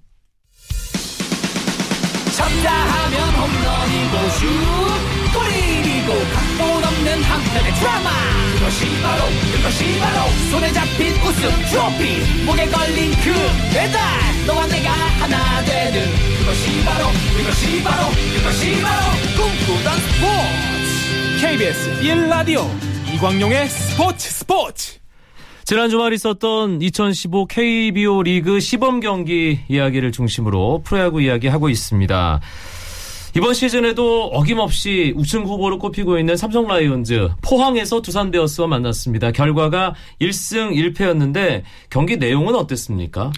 쳤다 2.36 2.72
하면 2.72 3.28
홈런이고 3.34 4.30
슛 4.30 4.46
골이고 5.34 6.08
각본 6.32 6.84
없는 6.84 7.22
한편의 7.22 7.74
드라마. 7.74 8.10
그것이 8.54 9.02
바로 9.02 9.24
그것이 9.52 9.98
바로 9.98 10.30
손에 10.50 10.72
잡힌 10.72 11.12
우승 11.22 11.50
트로피. 11.70 12.44
목에 12.44 12.66
걸린 12.66 13.10
그 13.24 13.32
배달 13.74 14.00
너와 14.46 14.66
내가 14.66 14.90
하나 14.92 15.64
되는. 15.64 16.06
그것이 16.38 16.84
바로 16.84 17.06
그것이 17.36 17.82
바로 17.82 18.10
그것이 18.36 18.80
바로 18.80 19.02
꿈꾸던 19.36 19.98
스포츠. 20.00 21.40
KBS 21.40 22.00
1라디오 22.02 22.68
이광용의 23.14 23.68
스포츠 23.68 24.30
스포츠 24.30 24.99
지난 25.64 25.88
주말 25.88 26.12
있었던 26.12 26.82
2015 26.82 27.46
KBO 27.46 28.22
리그 28.22 28.60
시범 28.60 29.00
경기 29.00 29.60
이야기를 29.68 30.10
중심으로 30.12 30.82
프로야구 30.84 31.22
이야기 31.22 31.48
하고 31.48 31.68
있습니다. 31.68 32.40
이번 33.36 33.54
시즌에도 33.54 34.24
어김없이 34.24 35.14
우승 35.16 35.44
후보로 35.44 35.78
꼽히고 35.78 36.18
있는 36.18 36.36
삼성 36.36 36.66
라이온즈 36.66 37.28
포항에서 37.42 38.02
두산 38.02 38.32
베어스와 38.32 38.66
만났습니다. 38.66 39.30
결과가 39.30 39.94
1승 40.20 40.74
1패였는데 40.74 41.62
경기 41.90 42.16
내용은 42.16 42.56
어땠습니까? 42.56 43.30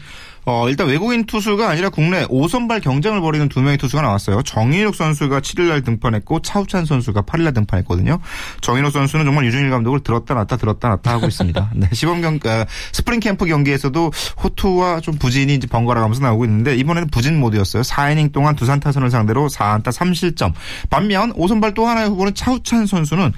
어, 0.44 0.68
일단 0.68 0.88
외국인 0.88 1.24
투수가 1.24 1.68
아니라 1.68 1.88
국내 1.88 2.26
5선발 2.26 2.82
경쟁을 2.82 3.20
벌이는 3.20 3.48
두 3.48 3.60
명의 3.60 3.78
투수가 3.78 4.02
나왔어요. 4.02 4.42
정인욱 4.42 4.94
선수가 4.94 5.40
7일날 5.40 5.84
등판했고 5.84 6.42
차우찬 6.42 6.84
선수가 6.84 7.22
8일날 7.22 7.54
등판했거든요. 7.54 8.18
정인욱 8.60 8.90
선수는 8.90 9.24
정말 9.24 9.44
류중일 9.44 9.70
감독을 9.70 10.00
들었다 10.00 10.34
놨다 10.34 10.56
들었다 10.56 10.88
놨다 10.88 11.12
하고 11.12 11.26
있습니다. 11.26 11.70
네, 11.76 11.88
시범 11.92 12.20
경 12.20 12.40
어, 12.44 12.64
스프링 12.92 13.20
캠프 13.20 13.46
경기에서도 13.46 14.10
호투와 14.42 15.00
좀 15.00 15.16
부진이 15.16 15.54
이제 15.54 15.66
번갈아 15.68 16.00
가면서 16.00 16.22
나오고 16.22 16.44
있는데 16.46 16.74
이번에는 16.76 17.08
부진 17.08 17.38
모드였어요. 17.38 17.82
4이닝 17.82 18.32
동안 18.32 18.56
두산 18.56 18.80
타선을 18.80 19.10
상대로 19.10 19.48
4안타 19.48 19.92
3실점. 19.92 20.52
반면 20.90 21.32
5선발 21.34 21.74
또 21.74 21.86
하나의 21.86 22.08
후보는 22.08 22.34
차우찬 22.34 22.86
선수는 22.86 23.32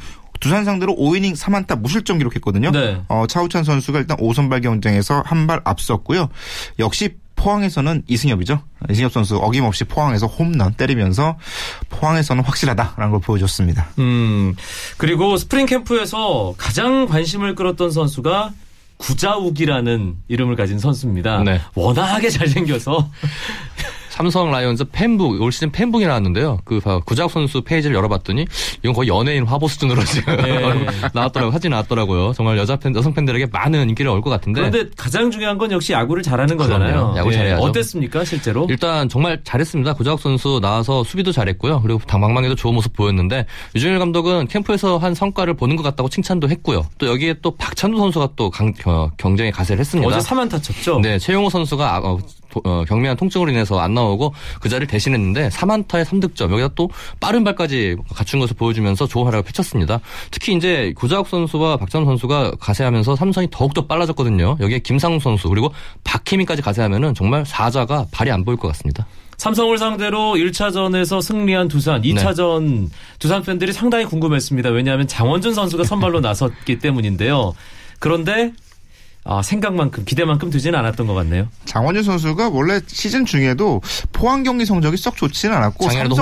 두산 0.45 0.67
상대로 0.67 0.95
5이닝 0.95 1.35
3안타 1.35 1.81
무실점 1.81 2.19
기록했거든요. 2.19 2.71
네. 2.71 3.01
어, 3.09 3.25
차우찬 3.27 3.65
선수가 3.65 3.99
일단 4.01 4.19
5선발 4.19 4.63
경쟁에서 4.63 5.23
한 5.25 5.47
발 5.47 5.63
앞섰고요. 5.65 6.29
역시 6.79 7.17
포항에서는 7.37 8.03
이승엽이죠. 8.07 8.61
이승엽 8.91 9.11
선수 9.13 9.37
어김없이 9.39 9.85
포항에서 9.85 10.27
홈런 10.27 10.75
때리면서 10.75 11.39
포항에서는 11.89 12.45
확실하다라는 12.45 13.11
걸 13.11 13.21
보여줬습니다. 13.23 13.87
음, 13.99 14.55
그리고 14.99 15.39
스프링 15.39 15.65
캠프에서 15.67 16.55
가장 16.59 17.07
관심을 17.07 17.55
끌었던 17.55 17.91
선수가 17.91 18.53
구자욱이라는 18.99 20.15
이름을 20.29 20.57
가진 20.57 20.79
선수입니다. 20.79 21.43
네. 21.43 21.61
워낙에 21.75 22.29
잘생겨서 22.31 23.11
삼성 24.15 24.53
라이온즈 24.53 24.85
팬북 24.93 25.41
올 25.43 25.51
시즌 25.51 25.73
팬북이 25.73 26.07
나왔는데요. 26.07 26.61
그 26.65 26.79
구작 27.05 27.29
선수 27.33 27.63
페이지를 27.63 27.97
열어봤더니 27.97 28.47
이건 28.85 28.93
거의 28.95 29.09
연예인 29.09 29.45
화보 29.45 29.67
수준으로 29.67 30.05
지금 30.07 30.37
예. 30.47 30.87
나왔더라고 31.13 31.51
사진 31.51 31.73
나왔더라고요. 31.73 32.33
정말 32.35 32.57
여자 32.57 32.77
팬 32.77 32.95
여성 32.95 33.13
팬들에게 33.13 33.47
많은 33.47 33.89
인기를 33.89 34.09
얻을 34.13 34.21
것 34.23 34.31
같은데 34.31 34.61
그런데 34.61 34.89
가장 34.97 35.33
중요한 35.33 35.59
건 35.59 35.73
역시 35.73 35.93
야구를 35.93 36.23
잘하는 36.23 36.57
거잖아요. 36.57 37.11
네. 37.15 37.19
야구 37.19 37.33
예, 37.33 37.37
잘해야죠. 37.39 37.63
어땠습니까 37.65 38.25
실제로? 38.25 38.69
일단 38.71 39.09
정말 39.09 39.41
잘했습니다. 39.43 39.95
구자욱 39.95 40.21
선수 40.21 40.61
나와서 40.63 41.03
수비도 41.03 41.33
잘했고요. 41.33 41.83
그리고 41.83 41.99
당방망이도 42.07 42.55
좋은 42.55 42.73
모습 42.73 42.93
보였는데 42.93 43.47
유준일 43.75 43.99
감독은 43.99 44.47
캠프에서 44.47 44.97
한 44.97 45.17
성과를 45.17 45.55
보는 45.55 45.75
것 45.75 45.83
같다고 45.83 46.09
칭찬도 46.09 46.49
했고요. 46.51 46.87
또 46.99 47.09
여기에 47.09 47.35
또 47.43 47.51
박찬두 47.57 47.99
선수가 47.99 48.29
또 48.37 48.49
강, 48.49 48.73
경쟁에 49.17 49.51
가세를 49.51 49.81
했습니다. 49.81 50.09
어제 50.17 50.25
3안타 50.25 50.63
쳤죠. 50.63 51.01
네, 51.01 51.19
최용호 51.19 51.51
선수가 51.51 51.95
아, 51.97 51.99
어, 51.99 52.17
도- 52.19 52.44
어, 52.65 52.85
경미한 52.87 53.17
통증으로 53.17 53.51
인해서 53.51 53.79
안 53.79 53.95
나오고 53.95 54.35
그 54.61 54.69
자리를 54.69 54.87
대신했는데 54.87 55.49
3안타에 55.49 56.05
3득점 56.05 56.51
여기다 56.53 56.69
또 56.75 56.91
빠른 57.21 57.45
발까지 57.45 57.97
갖춘 58.15 58.41
것을 58.41 58.57
보여주면서 58.57 59.07
좋은 59.07 59.27
활약을 59.27 59.45
펼쳤습니다. 59.45 60.01
특히 60.31 60.55
이제 60.55 60.93
구자욱 60.97 61.29
선수와 61.29 61.77
박찬호 61.77 62.07
선수가 62.07 62.53
가세하면서 62.61 63.17
삼성이 63.17 63.49
더욱더 63.51 63.87
빨라졌거든요. 63.87 64.57
여기에 64.61 64.81
김상우 64.81 65.21
선수 65.21 65.49
그리고 65.49 65.73
박희민까지 66.05 66.63
가세하면은 66.63 67.15
정말 67.15 67.45
사자가 67.47 68.07
발이 68.11 68.31
안 68.31 68.45
보일 68.45 68.59
것 68.59 68.69
같습니다. 68.69 69.07
삼성을 69.37 69.77
상대로 69.79 70.35
1차전에서 70.35 71.21
승리한 71.21 71.69
두산, 71.69 72.03
네. 72.03 72.11
2차전 72.11 72.89
두산 73.19 73.43
팬들이 73.43 73.73
상당히 73.73 74.05
궁금했습니다. 74.05 74.71
왜냐하면 74.71 75.09
장원준 75.09 75.55
선수가 75.55 75.85
선발로 75.85 76.21
나섰기 76.23 76.79
때문인데요. 76.79 77.55
그런데 77.99 78.53
아, 79.27 79.41
생각만큼 79.41 80.05
기대만큼 80.05 80.51
되지는 80.51 80.79
않았던 80.81 81.07
것 81.07 81.15
같네요. 81.15 81.49
장원준 81.65 82.03
선수가 82.03 82.51
원래 82.51 82.79
시즌 82.87 83.25
중에도 83.25 83.81
포항 84.13 84.43
경기 84.43 84.67
성적이 84.67 84.99
썩 84.99 85.17
좋지는 85.17 85.57
않았고 85.57 85.87
삼성. 86.15 86.17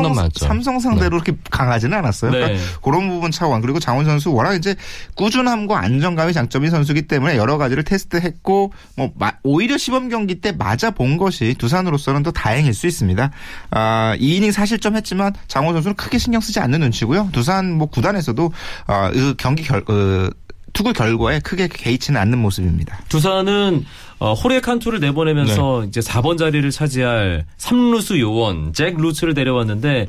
삼성 0.48 0.78
상대로 0.80 1.16
이렇게 1.16 1.32
강하지는 1.50 1.98
않았어요. 1.98 2.30
네. 2.30 2.38
그러니까 2.38 2.64
그런 2.80 3.08
부분 3.08 3.32
차원 3.32 3.60
그리고 3.60 3.80
장원 3.80 4.04
선수 4.04 4.32
워낙 4.32 4.54
이제 4.54 4.76
꾸준함과 5.16 5.80
안정감이 5.80 6.32
장점인 6.32 6.70
선수기 6.70 7.02
때문에 7.08 7.36
여러 7.36 7.58
가지를 7.58 7.82
테스트했고 7.82 8.72
뭐 8.96 9.10
마- 9.16 9.32
오히려 9.42 9.76
시범 9.78 10.08
경기 10.08 10.40
때 10.40 10.52
맞아 10.52 10.90
본 10.92 11.16
것이 11.16 11.54
두산으로서는 11.58 12.22
더 12.22 12.30
다행일 12.30 12.72
수 12.72 12.86
있습니다. 12.86 13.30
아, 13.72 14.14
2이닝 14.20 14.52
사실점 14.52 14.94
했지만 14.94 15.32
장원 15.48 15.74
선수는 15.74 15.96
크게 15.96 16.18
신경 16.18 16.40
쓰지 16.40 16.60
않는 16.60 16.78
눈치고요. 16.78 17.30
두산 17.32 17.72
뭐 17.72 17.88
구단에서도 17.88 18.52
아, 18.86 19.10
그 19.10 19.34
경기 19.38 19.64
결 19.64 19.82
어, 19.88 20.30
투구 20.72 20.92
결과에 20.92 21.40
크게 21.40 21.68
개의치는 21.68 22.20
않는 22.20 22.38
모습입니다. 22.38 22.98
두산은 23.08 23.84
어, 24.18 24.34
호르헤 24.34 24.60
칸투를 24.60 25.00
내보내면서 25.00 25.84
이제 25.84 26.00
4번 26.00 26.38
자리를 26.38 26.70
차지할 26.70 27.44
삼루수 27.58 28.20
요원 28.20 28.72
잭 28.72 28.96
루츠를 28.96 29.34
데려왔는데 29.34 30.06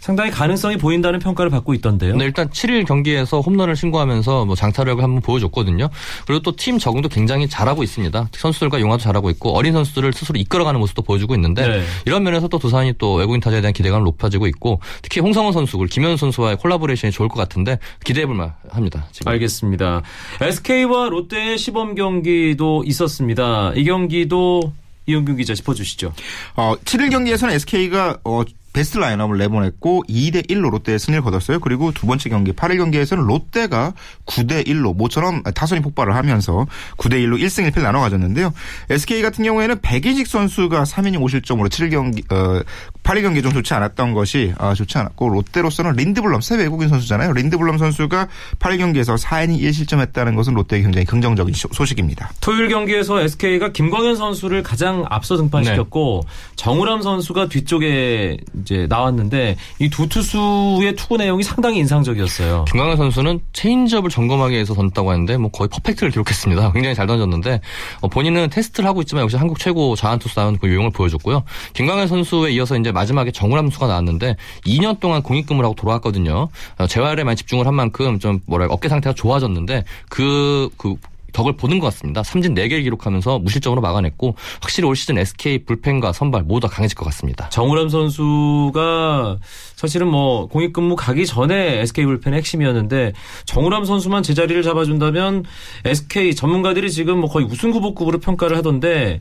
상당히 0.00 0.30
가능성이 0.30 0.76
보인다는 0.76 1.18
평가를 1.18 1.50
받고 1.50 1.74
있던데요. 1.74 2.12
근데 2.12 2.24
일단 2.24 2.48
7일 2.48 2.86
경기에서 2.86 3.40
홈런을 3.40 3.74
신고하면서 3.76 4.44
뭐 4.44 4.54
장타력을 4.54 5.02
한번 5.02 5.20
보여줬거든요. 5.22 5.88
그리고 6.26 6.40
또 6.42 6.52
팀 6.58 6.78
적응도 6.78 7.08
굉장히 7.08 7.48
잘하고 7.48 7.82
있습니다. 7.84 8.28
선수들과 8.32 8.80
융화도 8.80 9.02
잘하고 9.02 9.30
있고 9.30 9.56
어린 9.56 9.72
선수들을 9.72 10.12
스스로 10.12 10.38
이끌어가는 10.40 10.78
모습도 10.80 11.02
보여주고 11.02 11.34
있는데 11.36 11.66
네. 11.68 11.82
이런 12.04 12.24
면에서 12.24 12.48
또 12.48 12.58
두산이 12.58 12.94
또 12.98 13.14
외국인 13.14 13.40
타자에 13.40 13.60
대한 13.60 13.72
기대감이 13.72 14.02
높아지고 14.04 14.46
있고 14.48 14.80
특히 15.02 15.20
홍성흔 15.20 15.52
선수, 15.52 15.78
김현수 15.78 16.16
선수와의 16.16 16.56
콜라보레이션이 16.56 17.12
좋을 17.12 17.28
것 17.28 17.36
같은데 17.36 17.78
기대해볼 18.04 18.34
만합니다. 18.34 19.06
지금. 19.12 19.30
알겠습니다. 19.30 20.02
SK와 20.40 21.08
롯데의 21.10 21.58
시범 21.58 21.94
경기도 21.94 22.82
있었습니다. 22.84 23.72
이 23.76 23.84
경기도 23.84 24.72
이용균 25.06 25.36
기자 25.36 25.54
짚어주시죠. 25.54 26.12
어, 26.56 26.74
7일 26.84 27.10
경기에서는 27.10 27.54
SK가 27.54 28.18
어, 28.24 28.42
베스트 28.78 28.96
라인업을 28.98 29.38
내보냈고 29.38 30.04
2대 30.08 30.48
1로 30.48 30.70
롯데의 30.70 31.00
승리를 31.00 31.20
거뒀어요. 31.24 31.58
그리고 31.58 31.90
두 31.90 32.06
번째 32.06 32.28
경기 32.30 32.52
8일 32.52 32.76
경기에서는 32.76 33.24
롯데가 33.24 33.92
9대 34.24 34.64
1로 34.68 34.94
모처럼 34.94 35.42
타선이 35.42 35.82
폭발을 35.82 36.14
하면서 36.14 36.64
9대 36.96 37.14
1로 37.14 37.40
1승 37.42 37.68
1패를 37.68 37.82
나눠 37.82 38.00
가졌는데요. 38.02 38.52
SK 38.88 39.20
같은 39.22 39.42
경우에는 39.44 39.80
백이직 39.82 40.28
선수가 40.28 40.84
3이닝 40.84 41.16
5실점으로 41.18 41.68
7일 41.68 41.90
경기 41.90 42.22
어 42.30 42.60
8일 43.02 43.22
경기 43.22 43.42
좀 43.42 43.52
좋지 43.52 43.74
않았던 43.74 44.12
것이 44.14 44.52
아, 44.58 44.74
좋지 44.74 44.96
않았고 44.96 45.28
롯데로서는 45.28 45.94
린드블럼 45.94 46.40
새 46.40 46.56
외국인 46.56 46.88
선수잖아요. 46.88 47.32
린드블럼 47.32 47.78
선수가 47.78 48.28
8일 48.60 48.78
경기에서 48.78 49.16
4이닝 49.16 49.60
1실점했다는 49.60 50.36
것은 50.36 50.54
롯데에 50.54 50.82
굉장히 50.82 51.04
긍정적인 51.04 51.52
소- 51.54 51.68
소식입니다. 51.72 52.30
토요일 52.40 52.68
경기에서 52.68 53.20
SK가 53.22 53.72
김광현 53.72 54.14
선수를 54.14 54.62
가장 54.62 55.04
앞서 55.10 55.36
등판시켰고 55.36 56.22
정우람 56.54 57.02
선수가 57.02 57.48
뒤쪽에 57.48 58.36
이제 58.68 58.86
나왔는데 58.88 59.56
이 59.80 59.88
두 59.88 60.08
투수의 60.08 60.94
투구 60.94 61.16
내용이 61.16 61.42
상당히 61.42 61.78
인상적이었어요. 61.78 62.66
김광현 62.70 62.96
선수는 62.96 63.40
체인지업을 63.52 64.10
점검하기 64.10 64.54
위해서 64.54 64.74
던졌다고 64.74 65.10
하는데 65.10 65.36
뭐 65.38 65.50
거의 65.50 65.68
퍼펙트를 65.68 66.10
기록했습니다. 66.12 66.70
굉장히 66.72 66.94
잘 66.94 67.06
던졌는데 67.06 67.60
어, 68.00 68.08
본인은 68.08 68.50
테스트를 68.50 68.88
하고 68.88 69.00
있지만 69.00 69.24
역시 69.24 69.36
한국 69.36 69.58
최고 69.58 69.96
좌완 69.96 70.18
투수다운 70.18 70.58
그 70.58 70.68
위용을 70.68 70.90
보여줬고요. 70.90 71.42
김광현 71.72 72.06
선수에 72.06 72.52
이어서 72.52 72.78
이제 72.78 72.92
마지막에 72.92 73.32
정우람 73.32 73.66
선수가 73.66 73.88
나왔는데 73.88 74.36
2년 74.66 75.00
동안 75.00 75.22
공익근무를 75.22 75.66
하고 75.66 75.74
돌아왔거든요. 75.74 76.48
어, 76.78 76.86
재활에 76.86 77.24
많이 77.24 77.36
집중을 77.36 77.66
한 77.66 77.74
만큼 77.74 78.20
좀 78.20 78.40
뭐랄까 78.46 78.74
어깨 78.74 78.88
상태가 78.88 79.14
좋아졌는데 79.14 79.84
그 80.08 80.68
그 80.76 80.94
덕을 81.32 81.56
보는 81.56 81.78
것 81.78 81.86
같습니다. 81.86 82.22
삼진 82.22 82.54
4개를 82.54 82.82
기록하면서 82.82 83.40
무실점으로 83.40 83.80
막아냈고 83.80 84.34
확실히 84.60 84.88
올 84.88 84.96
시즌 84.96 85.18
SK 85.18 85.64
불펜과 85.64 86.12
선발 86.12 86.42
모두 86.42 86.66
다 86.66 86.74
강해질 86.74 86.96
것 86.96 87.04
같습니다. 87.06 87.48
정우람 87.50 87.88
선수가 87.88 89.38
사실은 89.76 90.08
뭐 90.08 90.46
공익근무 90.48 90.96
가기 90.96 91.26
전에 91.26 91.80
SK 91.80 92.06
불펜의 92.06 92.38
핵심이었는데 92.38 93.12
정우람 93.44 93.84
선수만 93.84 94.22
제자리를 94.22 94.62
잡아준다면 94.62 95.44
SK 95.84 96.34
전문가들이 96.34 96.90
지금 96.90 97.18
뭐 97.18 97.30
거의 97.30 97.46
우승 97.46 97.72
후보급으로 97.72 98.18
평가를 98.20 98.56
하던데 98.56 99.20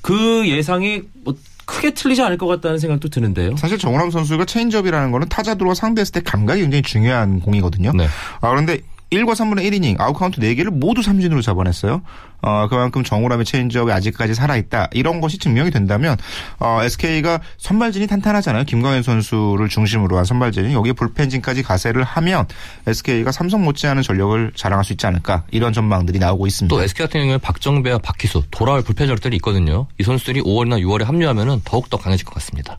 그 0.00 0.48
예상이 0.48 1.02
뭐 1.24 1.34
크게 1.66 1.92
틀리지 1.92 2.22
않을 2.22 2.38
것 2.38 2.46
같다는 2.46 2.78
생각도 2.78 3.08
드는데요. 3.08 3.54
사실 3.56 3.76
정우람 3.76 4.10
선수가 4.10 4.46
체인지업이라는 4.46 5.12
거는 5.12 5.28
타자들과 5.28 5.74
상대했을 5.74 6.12
때 6.12 6.20
감각이 6.22 6.62
굉장히 6.62 6.80
중요한 6.82 7.40
공이거든요. 7.40 7.92
네. 7.92 8.06
아, 8.40 8.48
그런데 8.48 8.80
1과 9.10 9.32
3분의 9.32 9.70
1이닝 9.70 10.00
아웃카운트 10.00 10.40
4개를 10.40 10.70
모두 10.70 11.02
삼진으로 11.02 11.40
잡아냈어요. 11.40 12.02
어, 12.40 12.68
그만큼 12.68 13.02
정우람의 13.02 13.46
체인지업이 13.46 13.90
아직까지 13.90 14.34
살아있다. 14.34 14.90
이런 14.92 15.20
것이 15.20 15.38
증명이 15.38 15.70
된다면 15.70 16.16
어, 16.58 16.80
SK가 16.82 17.40
선발진이 17.56 18.06
탄탄하잖아요. 18.06 18.64
김광현 18.64 19.02
선수를 19.02 19.68
중심으로 19.68 20.18
한 20.18 20.24
선발진이 20.24 20.74
여기에 20.74 20.92
불펜진까지 20.92 21.62
가세를 21.62 22.04
하면 22.04 22.46
SK가 22.86 23.32
삼성 23.32 23.64
못지않은 23.64 24.02
전력을 24.02 24.52
자랑할 24.54 24.84
수 24.84 24.92
있지 24.92 25.06
않을까. 25.06 25.44
이런 25.50 25.72
전망들이 25.72 26.18
나오고 26.18 26.46
있습니다. 26.46 26.74
또 26.74 26.82
SK 26.82 27.06
같은 27.06 27.20
경우에 27.20 27.38
박정배와 27.38 27.98
박희수 27.98 28.44
돌아올 28.50 28.82
불펜저들이 28.82 29.36
있거든요. 29.36 29.86
이 29.98 30.02
선수들이 30.02 30.42
5월이나 30.42 30.80
6월에 30.82 31.04
합류하면 31.04 31.62
더욱더 31.64 31.96
강해질 31.96 32.26
것 32.26 32.34
같습니다. 32.34 32.78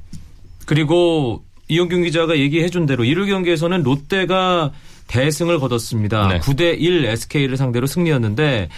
그리고 0.65 1.43
이용균 1.67 2.03
기자가 2.03 2.37
얘기해준 2.37 2.85
대로 2.85 3.03
1일 3.03 3.27
경기에서는 3.27 3.83
롯데가 3.83 4.71
대승을 5.09 5.59
거뒀습니다. 5.59 6.27
네. 6.29 6.39
9대 6.39 6.79
1 6.79 7.05
SK를 7.05 7.57
상대로 7.57 7.85
승리였는데 7.87 8.69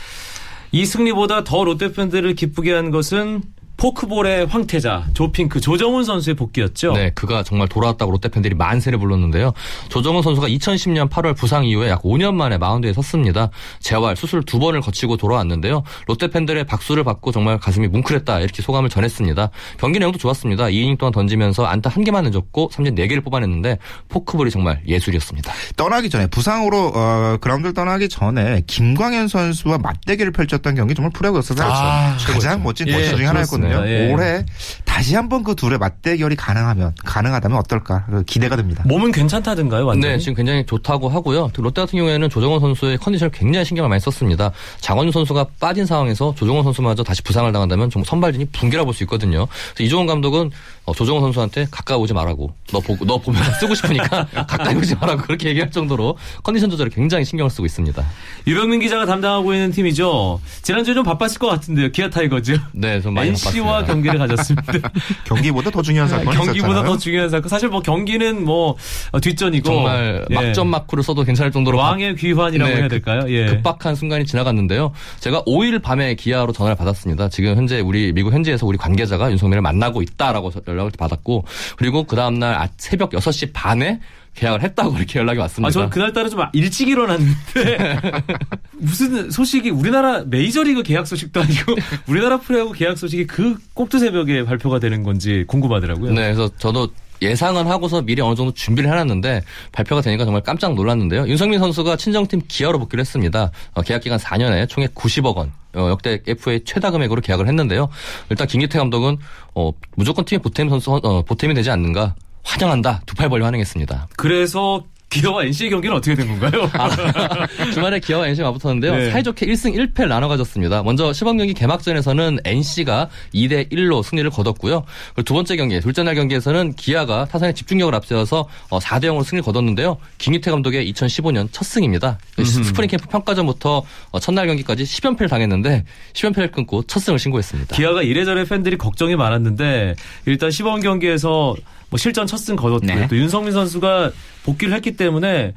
이 0.71 0.85
승리보다 0.85 1.43
더 1.43 1.63
롯데 1.63 1.91
팬들을 1.91 2.33
기쁘게 2.33 2.73
한 2.73 2.89
것은 2.89 3.41
포크볼의 3.77 4.45
황태자 4.45 5.05
조핑크 5.13 5.59
조정훈 5.59 6.03
선수의 6.03 6.35
복귀였죠. 6.35 6.93
네, 6.93 7.09
그가 7.15 7.43
정말 7.43 7.67
돌아왔다고 7.67 8.11
롯데 8.11 8.29
팬들이 8.29 8.53
만세를 8.53 8.99
불렀는데요. 8.99 9.53
조정훈 9.89 10.21
선수가 10.21 10.47
2010년 10.47 11.09
8월 11.09 11.35
부상 11.35 11.65
이후에 11.65 11.89
약 11.89 12.03
5년 12.03 12.35
만에 12.35 12.57
마운드에 12.57 12.93
섰습니다. 12.93 13.49
재활, 13.79 14.15
수술 14.15 14.43
두 14.43 14.59
번을 14.59 14.81
거치고 14.81 15.17
돌아왔는데요. 15.17 15.83
롯데 16.07 16.27
팬들의 16.27 16.63
박수를 16.65 17.03
받고 17.03 17.31
정말 17.31 17.57
가슴이 17.57 17.87
뭉클했다 17.87 18.39
이렇게 18.41 18.61
소감을 18.61 18.89
전했습니다. 18.89 19.49
경기 19.79 19.99
내용도 19.99 20.19
좋았습니다. 20.19 20.65
2이닝 20.65 20.97
동안 20.99 21.11
던지면서 21.11 21.65
안타 21.65 21.89
한 21.89 22.03
개만 22.03 22.25
내줬고 22.25 22.69
삼진 22.71 22.95
4 22.95 23.07
개를 23.07 23.21
뽑아냈는데 23.21 23.79
포크볼이 24.09 24.51
정말 24.51 24.81
예술이었습니다. 24.87 25.51
떠나기 25.75 26.09
전에 26.09 26.27
부상으로 26.27 26.91
어, 26.93 27.37
그라운드를 27.41 27.73
떠나기 27.73 28.09
전에 28.09 28.61
김광현 28.67 29.27
선수와 29.27 29.79
맞대결을 29.79 30.31
펼쳤던 30.33 30.75
경기 30.75 30.93
정말 30.93 31.11
프로야구였어서 31.13 31.63
아, 31.63 32.17
가장 32.27 32.61
멋진 32.61 32.87
예, 32.87 32.93
버스 32.93 33.15
중에 33.15 33.25
하나였거든요. 33.25 33.60
그렇습니다. 33.69 33.89
예. 33.89 34.11
올해 34.13 34.45
다시 34.85 35.15
한번 35.15 35.43
그 35.43 35.55
둘의 35.55 35.77
맞대결이 35.79 36.35
가능하면 36.35 36.93
가능하다면 37.05 37.57
어떨까 37.57 38.05
기대가 38.25 38.55
됩니다. 38.55 38.83
몸은 38.87 39.11
괜찮다던가요, 39.11 39.85
완전히? 39.85 40.13
네, 40.13 40.19
지금 40.19 40.35
굉장히 40.35 40.65
좋다고 40.65 41.09
하고요. 41.09 41.51
롯데 41.55 41.81
같은 41.81 41.97
경우에는 41.97 42.29
조정훈 42.29 42.59
선수의 42.59 42.97
컨디션을 42.97 43.31
굉장히 43.31 43.65
신경을 43.65 43.89
많이 43.89 43.99
썼습니다. 43.99 44.51
장원준 44.79 45.11
선수가 45.11 45.45
빠진 45.59 45.85
상황에서 45.85 46.33
조정훈 46.37 46.63
선수마저 46.63 47.03
다시 47.03 47.21
부상을 47.21 47.51
당한다면 47.51 47.89
좀 47.89 48.03
선발진이 48.03 48.45
붕괴라 48.51 48.83
볼 48.83 48.93
수 48.93 49.03
있거든요. 49.03 49.47
그래서 49.73 49.83
이종운 49.87 50.05
감독은 50.07 50.51
어, 50.85 50.93
조정훈 50.93 51.21
선수한테 51.23 51.67
가까이 51.69 51.95
오지 51.97 52.13
말라고. 52.13 52.53
너, 52.73 52.79
보, 52.79 52.97
너 53.05 53.17
보면 53.19 53.41
쓰고 53.59 53.75
싶으니까 53.75 54.25
가까이 54.47 54.75
오지 54.75 54.95
말라고 54.95 55.21
그렇게 55.21 55.49
얘기할 55.49 55.69
정도로 55.69 56.17
컨디션 56.43 56.69
조절에 56.69 56.89
굉장히 56.93 57.23
신경을 57.23 57.49
쓰고 57.51 57.65
있습니다. 57.65 58.03
유병민 58.47 58.79
기자가 58.79 59.05
담당하고 59.05 59.53
있는 59.53 59.71
팀이죠. 59.71 60.41
지난주에 60.63 60.93
좀 60.95 61.03
바빴을 61.03 61.35
것 61.39 61.47
같은데요. 61.47 61.91
기아 61.91 62.09
타이거즈. 62.09 62.59
네, 62.73 62.99
좀 62.99 63.13
많이 63.13 63.29
NC와 63.31 63.81
바빴습니다. 63.81 63.93
경기를 63.93 64.19
가졌습니다. 64.19 64.89
경기보다 65.25 65.69
더 65.69 65.81
중요한 65.81 66.09
사건이 66.09 66.35
경기보다 66.35 66.55
있었잖아요. 66.73 66.83
더 66.91 66.97
중요한 66.97 67.29
사건. 67.29 67.49
사실 67.49 67.69
뭐 67.69 67.81
경기는 67.81 68.43
뭐 68.43 68.75
어, 69.11 69.19
뒷전이고 69.19 69.63
정말 69.65 70.25
예. 70.29 70.33
막점 70.33 70.67
마크를 70.69 71.03
써도 71.03 71.23
괜찮을 71.23 71.51
정도로 71.51 71.77
왕의 71.77 72.15
귀환이라고 72.15 72.69
네, 72.69 72.75
해야 72.77 72.83
급- 72.87 72.89
될까요? 72.89 73.21
예. 73.27 73.45
급박한 73.45 73.95
순간이 73.95 74.25
지나갔는데요. 74.25 74.91
제가 75.19 75.43
5일 75.43 75.81
밤에 75.81 76.15
기아로 76.15 76.51
전화를 76.53 76.75
받았습니다. 76.75 77.29
지금 77.29 77.55
현재 77.55 77.79
우리 77.79 78.11
미국 78.13 78.33
현지에서 78.33 78.65
우리 78.65 78.77
관계자가 78.77 79.29
윤석열을 79.31 79.61
만나고 79.61 80.01
있다라고 80.01 80.49
연락을 80.71 80.91
받았고 80.97 81.45
그리고 81.77 82.03
그 82.03 82.15
다음날 82.15 82.55
아- 82.55 82.69
새벽 82.77 83.11
6시 83.11 83.51
반에 83.53 83.99
계약을 84.33 84.63
했다고 84.63 84.95
이렇게 84.97 85.19
연락이 85.19 85.39
왔습니다. 85.39 85.67
아, 85.67 85.71
저는 85.71 85.89
그날따라 85.89 86.29
좀 86.29 86.39
일찍 86.53 86.87
일어났는데 86.87 87.99
무슨 88.77 89.29
소식이 89.29 89.69
우리나라 89.69 90.23
메이저리그 90.25 90.83
계약 90.83 91.05
소식도 91.05 91.41
아니고 91.41 91.75
우리나라 92.07 92.39
프로야구 92.39 92.71
계약 92.71 92.97
소식이 92.97 93.27
그 93.27 93.57
꼭두 93.73 93.99
새벽에 93.99 94.45
발표가 94.45 94.79
되는 94.79 95.03
건지 95.03 95.43
궁금하더라고요. 95.47 96.13
네, 96.13 96.33
그래서 96.33 96.49
저도 96.57 96.87
예상은 97.21 97.67
하고서 97.67 98.01
미리 98.01 98.21
어느 98.21 98.33
정도 98.35 98.51
준비를 98.53 98.89
해놨는데 98.89 99.43
발표가 99.71 100.01
되니까 100.01 100.23
정말 100.25 100.41
깜짝 100.41 100.73
놀랐는데요. 100.73 101.27
윤성민 101.27 101.59
선수가 101.59 101.97
친정팀 101.97 102.41
기아로 102.47 102.79
복귀를 102.79 103.01
했습니다. 103.01 103.51
어, 103.73 103.81
계약 103.81 104.01
기간 104.01 104.17
4년에 104.17 104.67
총액 104.67 104.95
90억 104.95 105.35
원. 105.35 105.51
어, 105.75 105.89
역대 105.89 106.21
FA 106.27 106.61
최다 106.65 106.91
금액으로 106.91 107.21
계약을 107.21 107.47
했는데요. 107.47 107.89
일단 108.29 108.47
김기태 108.47 108.77
감독은 108.79 109.17
어, 109.55 109.71
무조건 109.95 110.25
팀의 110.25 110.39
보탬 110.41 110.69
선수 110.69 110.91
어, 111.03 111.21
보탬이 111.23 111.53
되지 111.53 111.69
않는가 111.71 112.15
환영한다 112.43 113.01
두 113.05 113.15
팔 113.15 113.29
벌려 113.29 113.45
환영했습니다. 113.45 114.07
그래서 114.17 114.83
기아와 115.11 115.43
NC의 115.43 115.69
경기는 115.69 115.95
어떻게 115.95 116.15
된 116.15 116.27
건가요? 116.27 116.71
주말에 117.73 117.99
기아와 117.99 118.27
NC가 118.29 118.47
맞붙었는데요. 118.49 118.95
네. 118.95 119.11
사이좋게 119.11 119.45
1승 119.45 119.75
1패를 119.75 120.07
나눠 120.07 120.29
가졌습니다. 120.29 120.83
먼저 120.83 121.11
시범 121.11 121.37
경기 121.37 121.53
개막전에서는 121.53 122.39
NC가 122.45 123.09
2대 123.33 123.69
1로 123.71 124.03
승리를 124.03 124.29
거뒀고요. 124.31 124.83
그리고 125.13 125.23
두 125.23 125.33
번째 125.33 125.57
경기, 125.57 125.79
둘째 125.81 126.03
날 126.03 126.15
경기에서는 126.15 126.73
기아가 126.73 127.25
타선의 127.25 127.53
집중력을 127.53 127.93
앞세워서 127.93 128.47
4대 128.69 129.05
0으로 129.05 129.23
승리를 129.25 129.43
거뒀는데요. 129.43 129.97
김기태 130.17 130.49
감독의 130.49 130.91
2015년 130.93 131.49
첫 131.51 131.65
승입니다. 131.65 132.17
스프링 132.37 132.89
캠프 132.89 133.07
평가전부터 133.07 133.83
어, 134.11 134.19
첫날 134.19 134.47
경기까지 134.47 134.83
10연패를 134.83 135.29
당했는데 135.29 135.83
10연패를 136.13 136.53
끊고 136.53 136.83
첫 136.83 137.01
승을 137.01 137.19
신고했습니다. 137.19 137.75
기아가 137.75 138.01
이래저래 138.01 138.45
팬들이 138.45 138.77
걱정이 138.77 139.17
많았는데 139.17 139.95
일단 140.25 140.51
시범 140.51 140.79
경기에서 140.79 141.55
뭐 141.91 141.97
실전 141.99 142.25
첫 142.25 142.37
승 142.37 142.55
거뒀고 142.55 142.85
네. 142.87 143.07
또 143.07 143.15
윤석민 143.15 143.53
선수가 143.53 144.11
복귀를 144.43 144.73
했기 144.73 144.95
때문에 144.97 145.53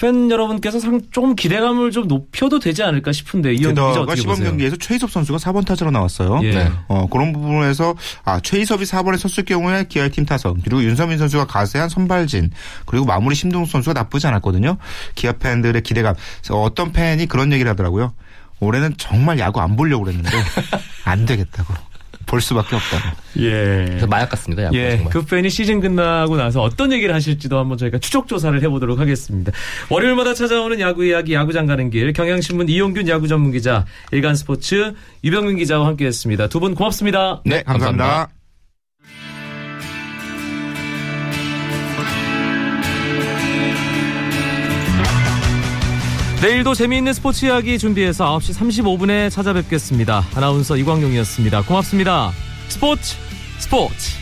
팬 0.00 0.30
여러분께서 0.30 0.78
상- 0.78 1.00
조금 1.10 1.34
기대감을 1.34 1.90
좀 1.90 2.06
높여도 2.06 2.60
되지 2.60 2.84
않을까 2.84 3.10
싶은데 3.10 3.54
어떻게 4.02 4.20
시범 4.20 4.36
보세요? 4.36 4.50
경기에서 4.50 4.76
최희섭 4.76 5.10
선수가 5.10 5.38
4번 5.38 5.66
타자로 5.66 5.90
나왔어요. 5.90 6.38
예. 6.44 6.50
네. 6.52 6.70
어, 6.86 7.08
그런 7.10 7.32
부분에서 7.32 7.96
아, 8.24 8.38
최희섭이 8.38 8.84
4번에 8.84 9.18
섰을 9.18 9.44
경우에 9.44 9.86
기아의 9.88 10.10
팀 10.10 10.24
타선 10.24 10.60
그리고 10.62 10.84
윤서민 10.84 11.18
선수가 11.18 11.46
가세한 11.48 11.88
선발진 11.88 12.52
그리고 12.86 13.06
마무리 13.06 13.34
심동욱 13.34 13.68
선수가 13.68 13.92
나쁘지 13.94 14.28
않았거든요. 14.28 14.76
기아 15.16 15.32
팬들의 15.32 15.82
기대감. 15.82 16.14
그래서 16.42 16.62
어떤 16.62 16.92
팬이 16.92 17.26
그런 17.26 17.52
얘기를 17.52 17.68
하더라고요. 17.68 18.12
올해는 18.60 18.94
정말 18.98 19.40
야구 19.40 19.60
안 19.60 19.74
보려고 19.74 20.04
그랬는데 20.04 20.30
안 21.04 21.26
되겠다고. 21.26 21.74
볼 22.28 22.40
수밖에 22.40 22.76
없다고. 22.76 23.16
예. 23.38 23.86
그래서 23.88 24.06
마약 24.06 24.28
같습니다. 24.30 24.62
야구 24.64 24.76
예, 24.76 24.96
정말. 24.96 25.12
그 25.12 25.24
팬이 25.24 25.50
시즌 25.50 25.80
끝나고 25.80 26.36
나서 26.36 26.62
어떤 26.62 26.92
얘기를 26.92 27.12
하실지도 27.14 27.58
한번 27.58 27.76
저희가 27.78 27.98
추적 27.98 28.28
조사를 28.28 28.62
해보도록 28.62 29.00
하겠습니다. 29.00 29.50
월요일마다 29.90 30.34
찾아오는 30.34 30.78
야구 30.78 31.04
이야기, 31.04 31.34
야구장 31.34 31.66
가는 31.66 31.90
길, 31.90 32.12
경향신문 32.12 32.68
이용균 32.68 33.08
야구 33.08 33.26
전문 33.26 33.50
기자, 33.50 33.84
일간스포츠 34.12 34.94
유병민 35.24 35.56
기자와 35.56 35.86
함께했습니다. 35.88 36.48
두 36.48 36.60
분 36.60 36.74
고맙습니다. 36.74 37.40
네, 37.44 37.62
감사합니다. 37.62 38.04
감사합니다. 38.04 38.37
내일도 46.40 46.72
재미있는 46.72 47.12
스포츠 47.14 47.46
이야기 47.46 47.78
준비해서 47.78 48.38
9시 48.38 48.54
35분에 48.54 49.28
찾아뵙겠습니다. 49.28 50.24
아나운서 50.36 50.76
이광용이었습니다. 50.76 51.62
고맙습니다. 51.62 52.30
스포츠 52.68 53.16
스포츠. 53.58 54.18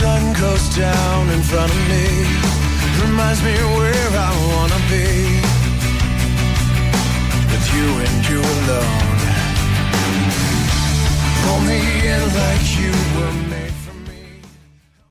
Sun 0.00 0.34
goes 0.34 0.74
down 0.74 1.28
in 1.28 1.42
front 1.42 1.70
of 1.70 1.88
me, 1.88 2.24
reminds 3.02 3.42
me 3.44 3.52
where 3.52 4.10
I 4.16 4.32
wanna 4.48 4.80
be. 4.88 5.04
With 7.52 7.66
you 7.74 7.86
and 8.00 8.28
you 8.28 8.40
alone. 8.40 9.09
Pull 11.42 11.60
me 11.60 11.80
in 12.08 12.22
like 12.34 12.78
you 12.78 12.92
were 13.16 13.48
made. 13.48 13.59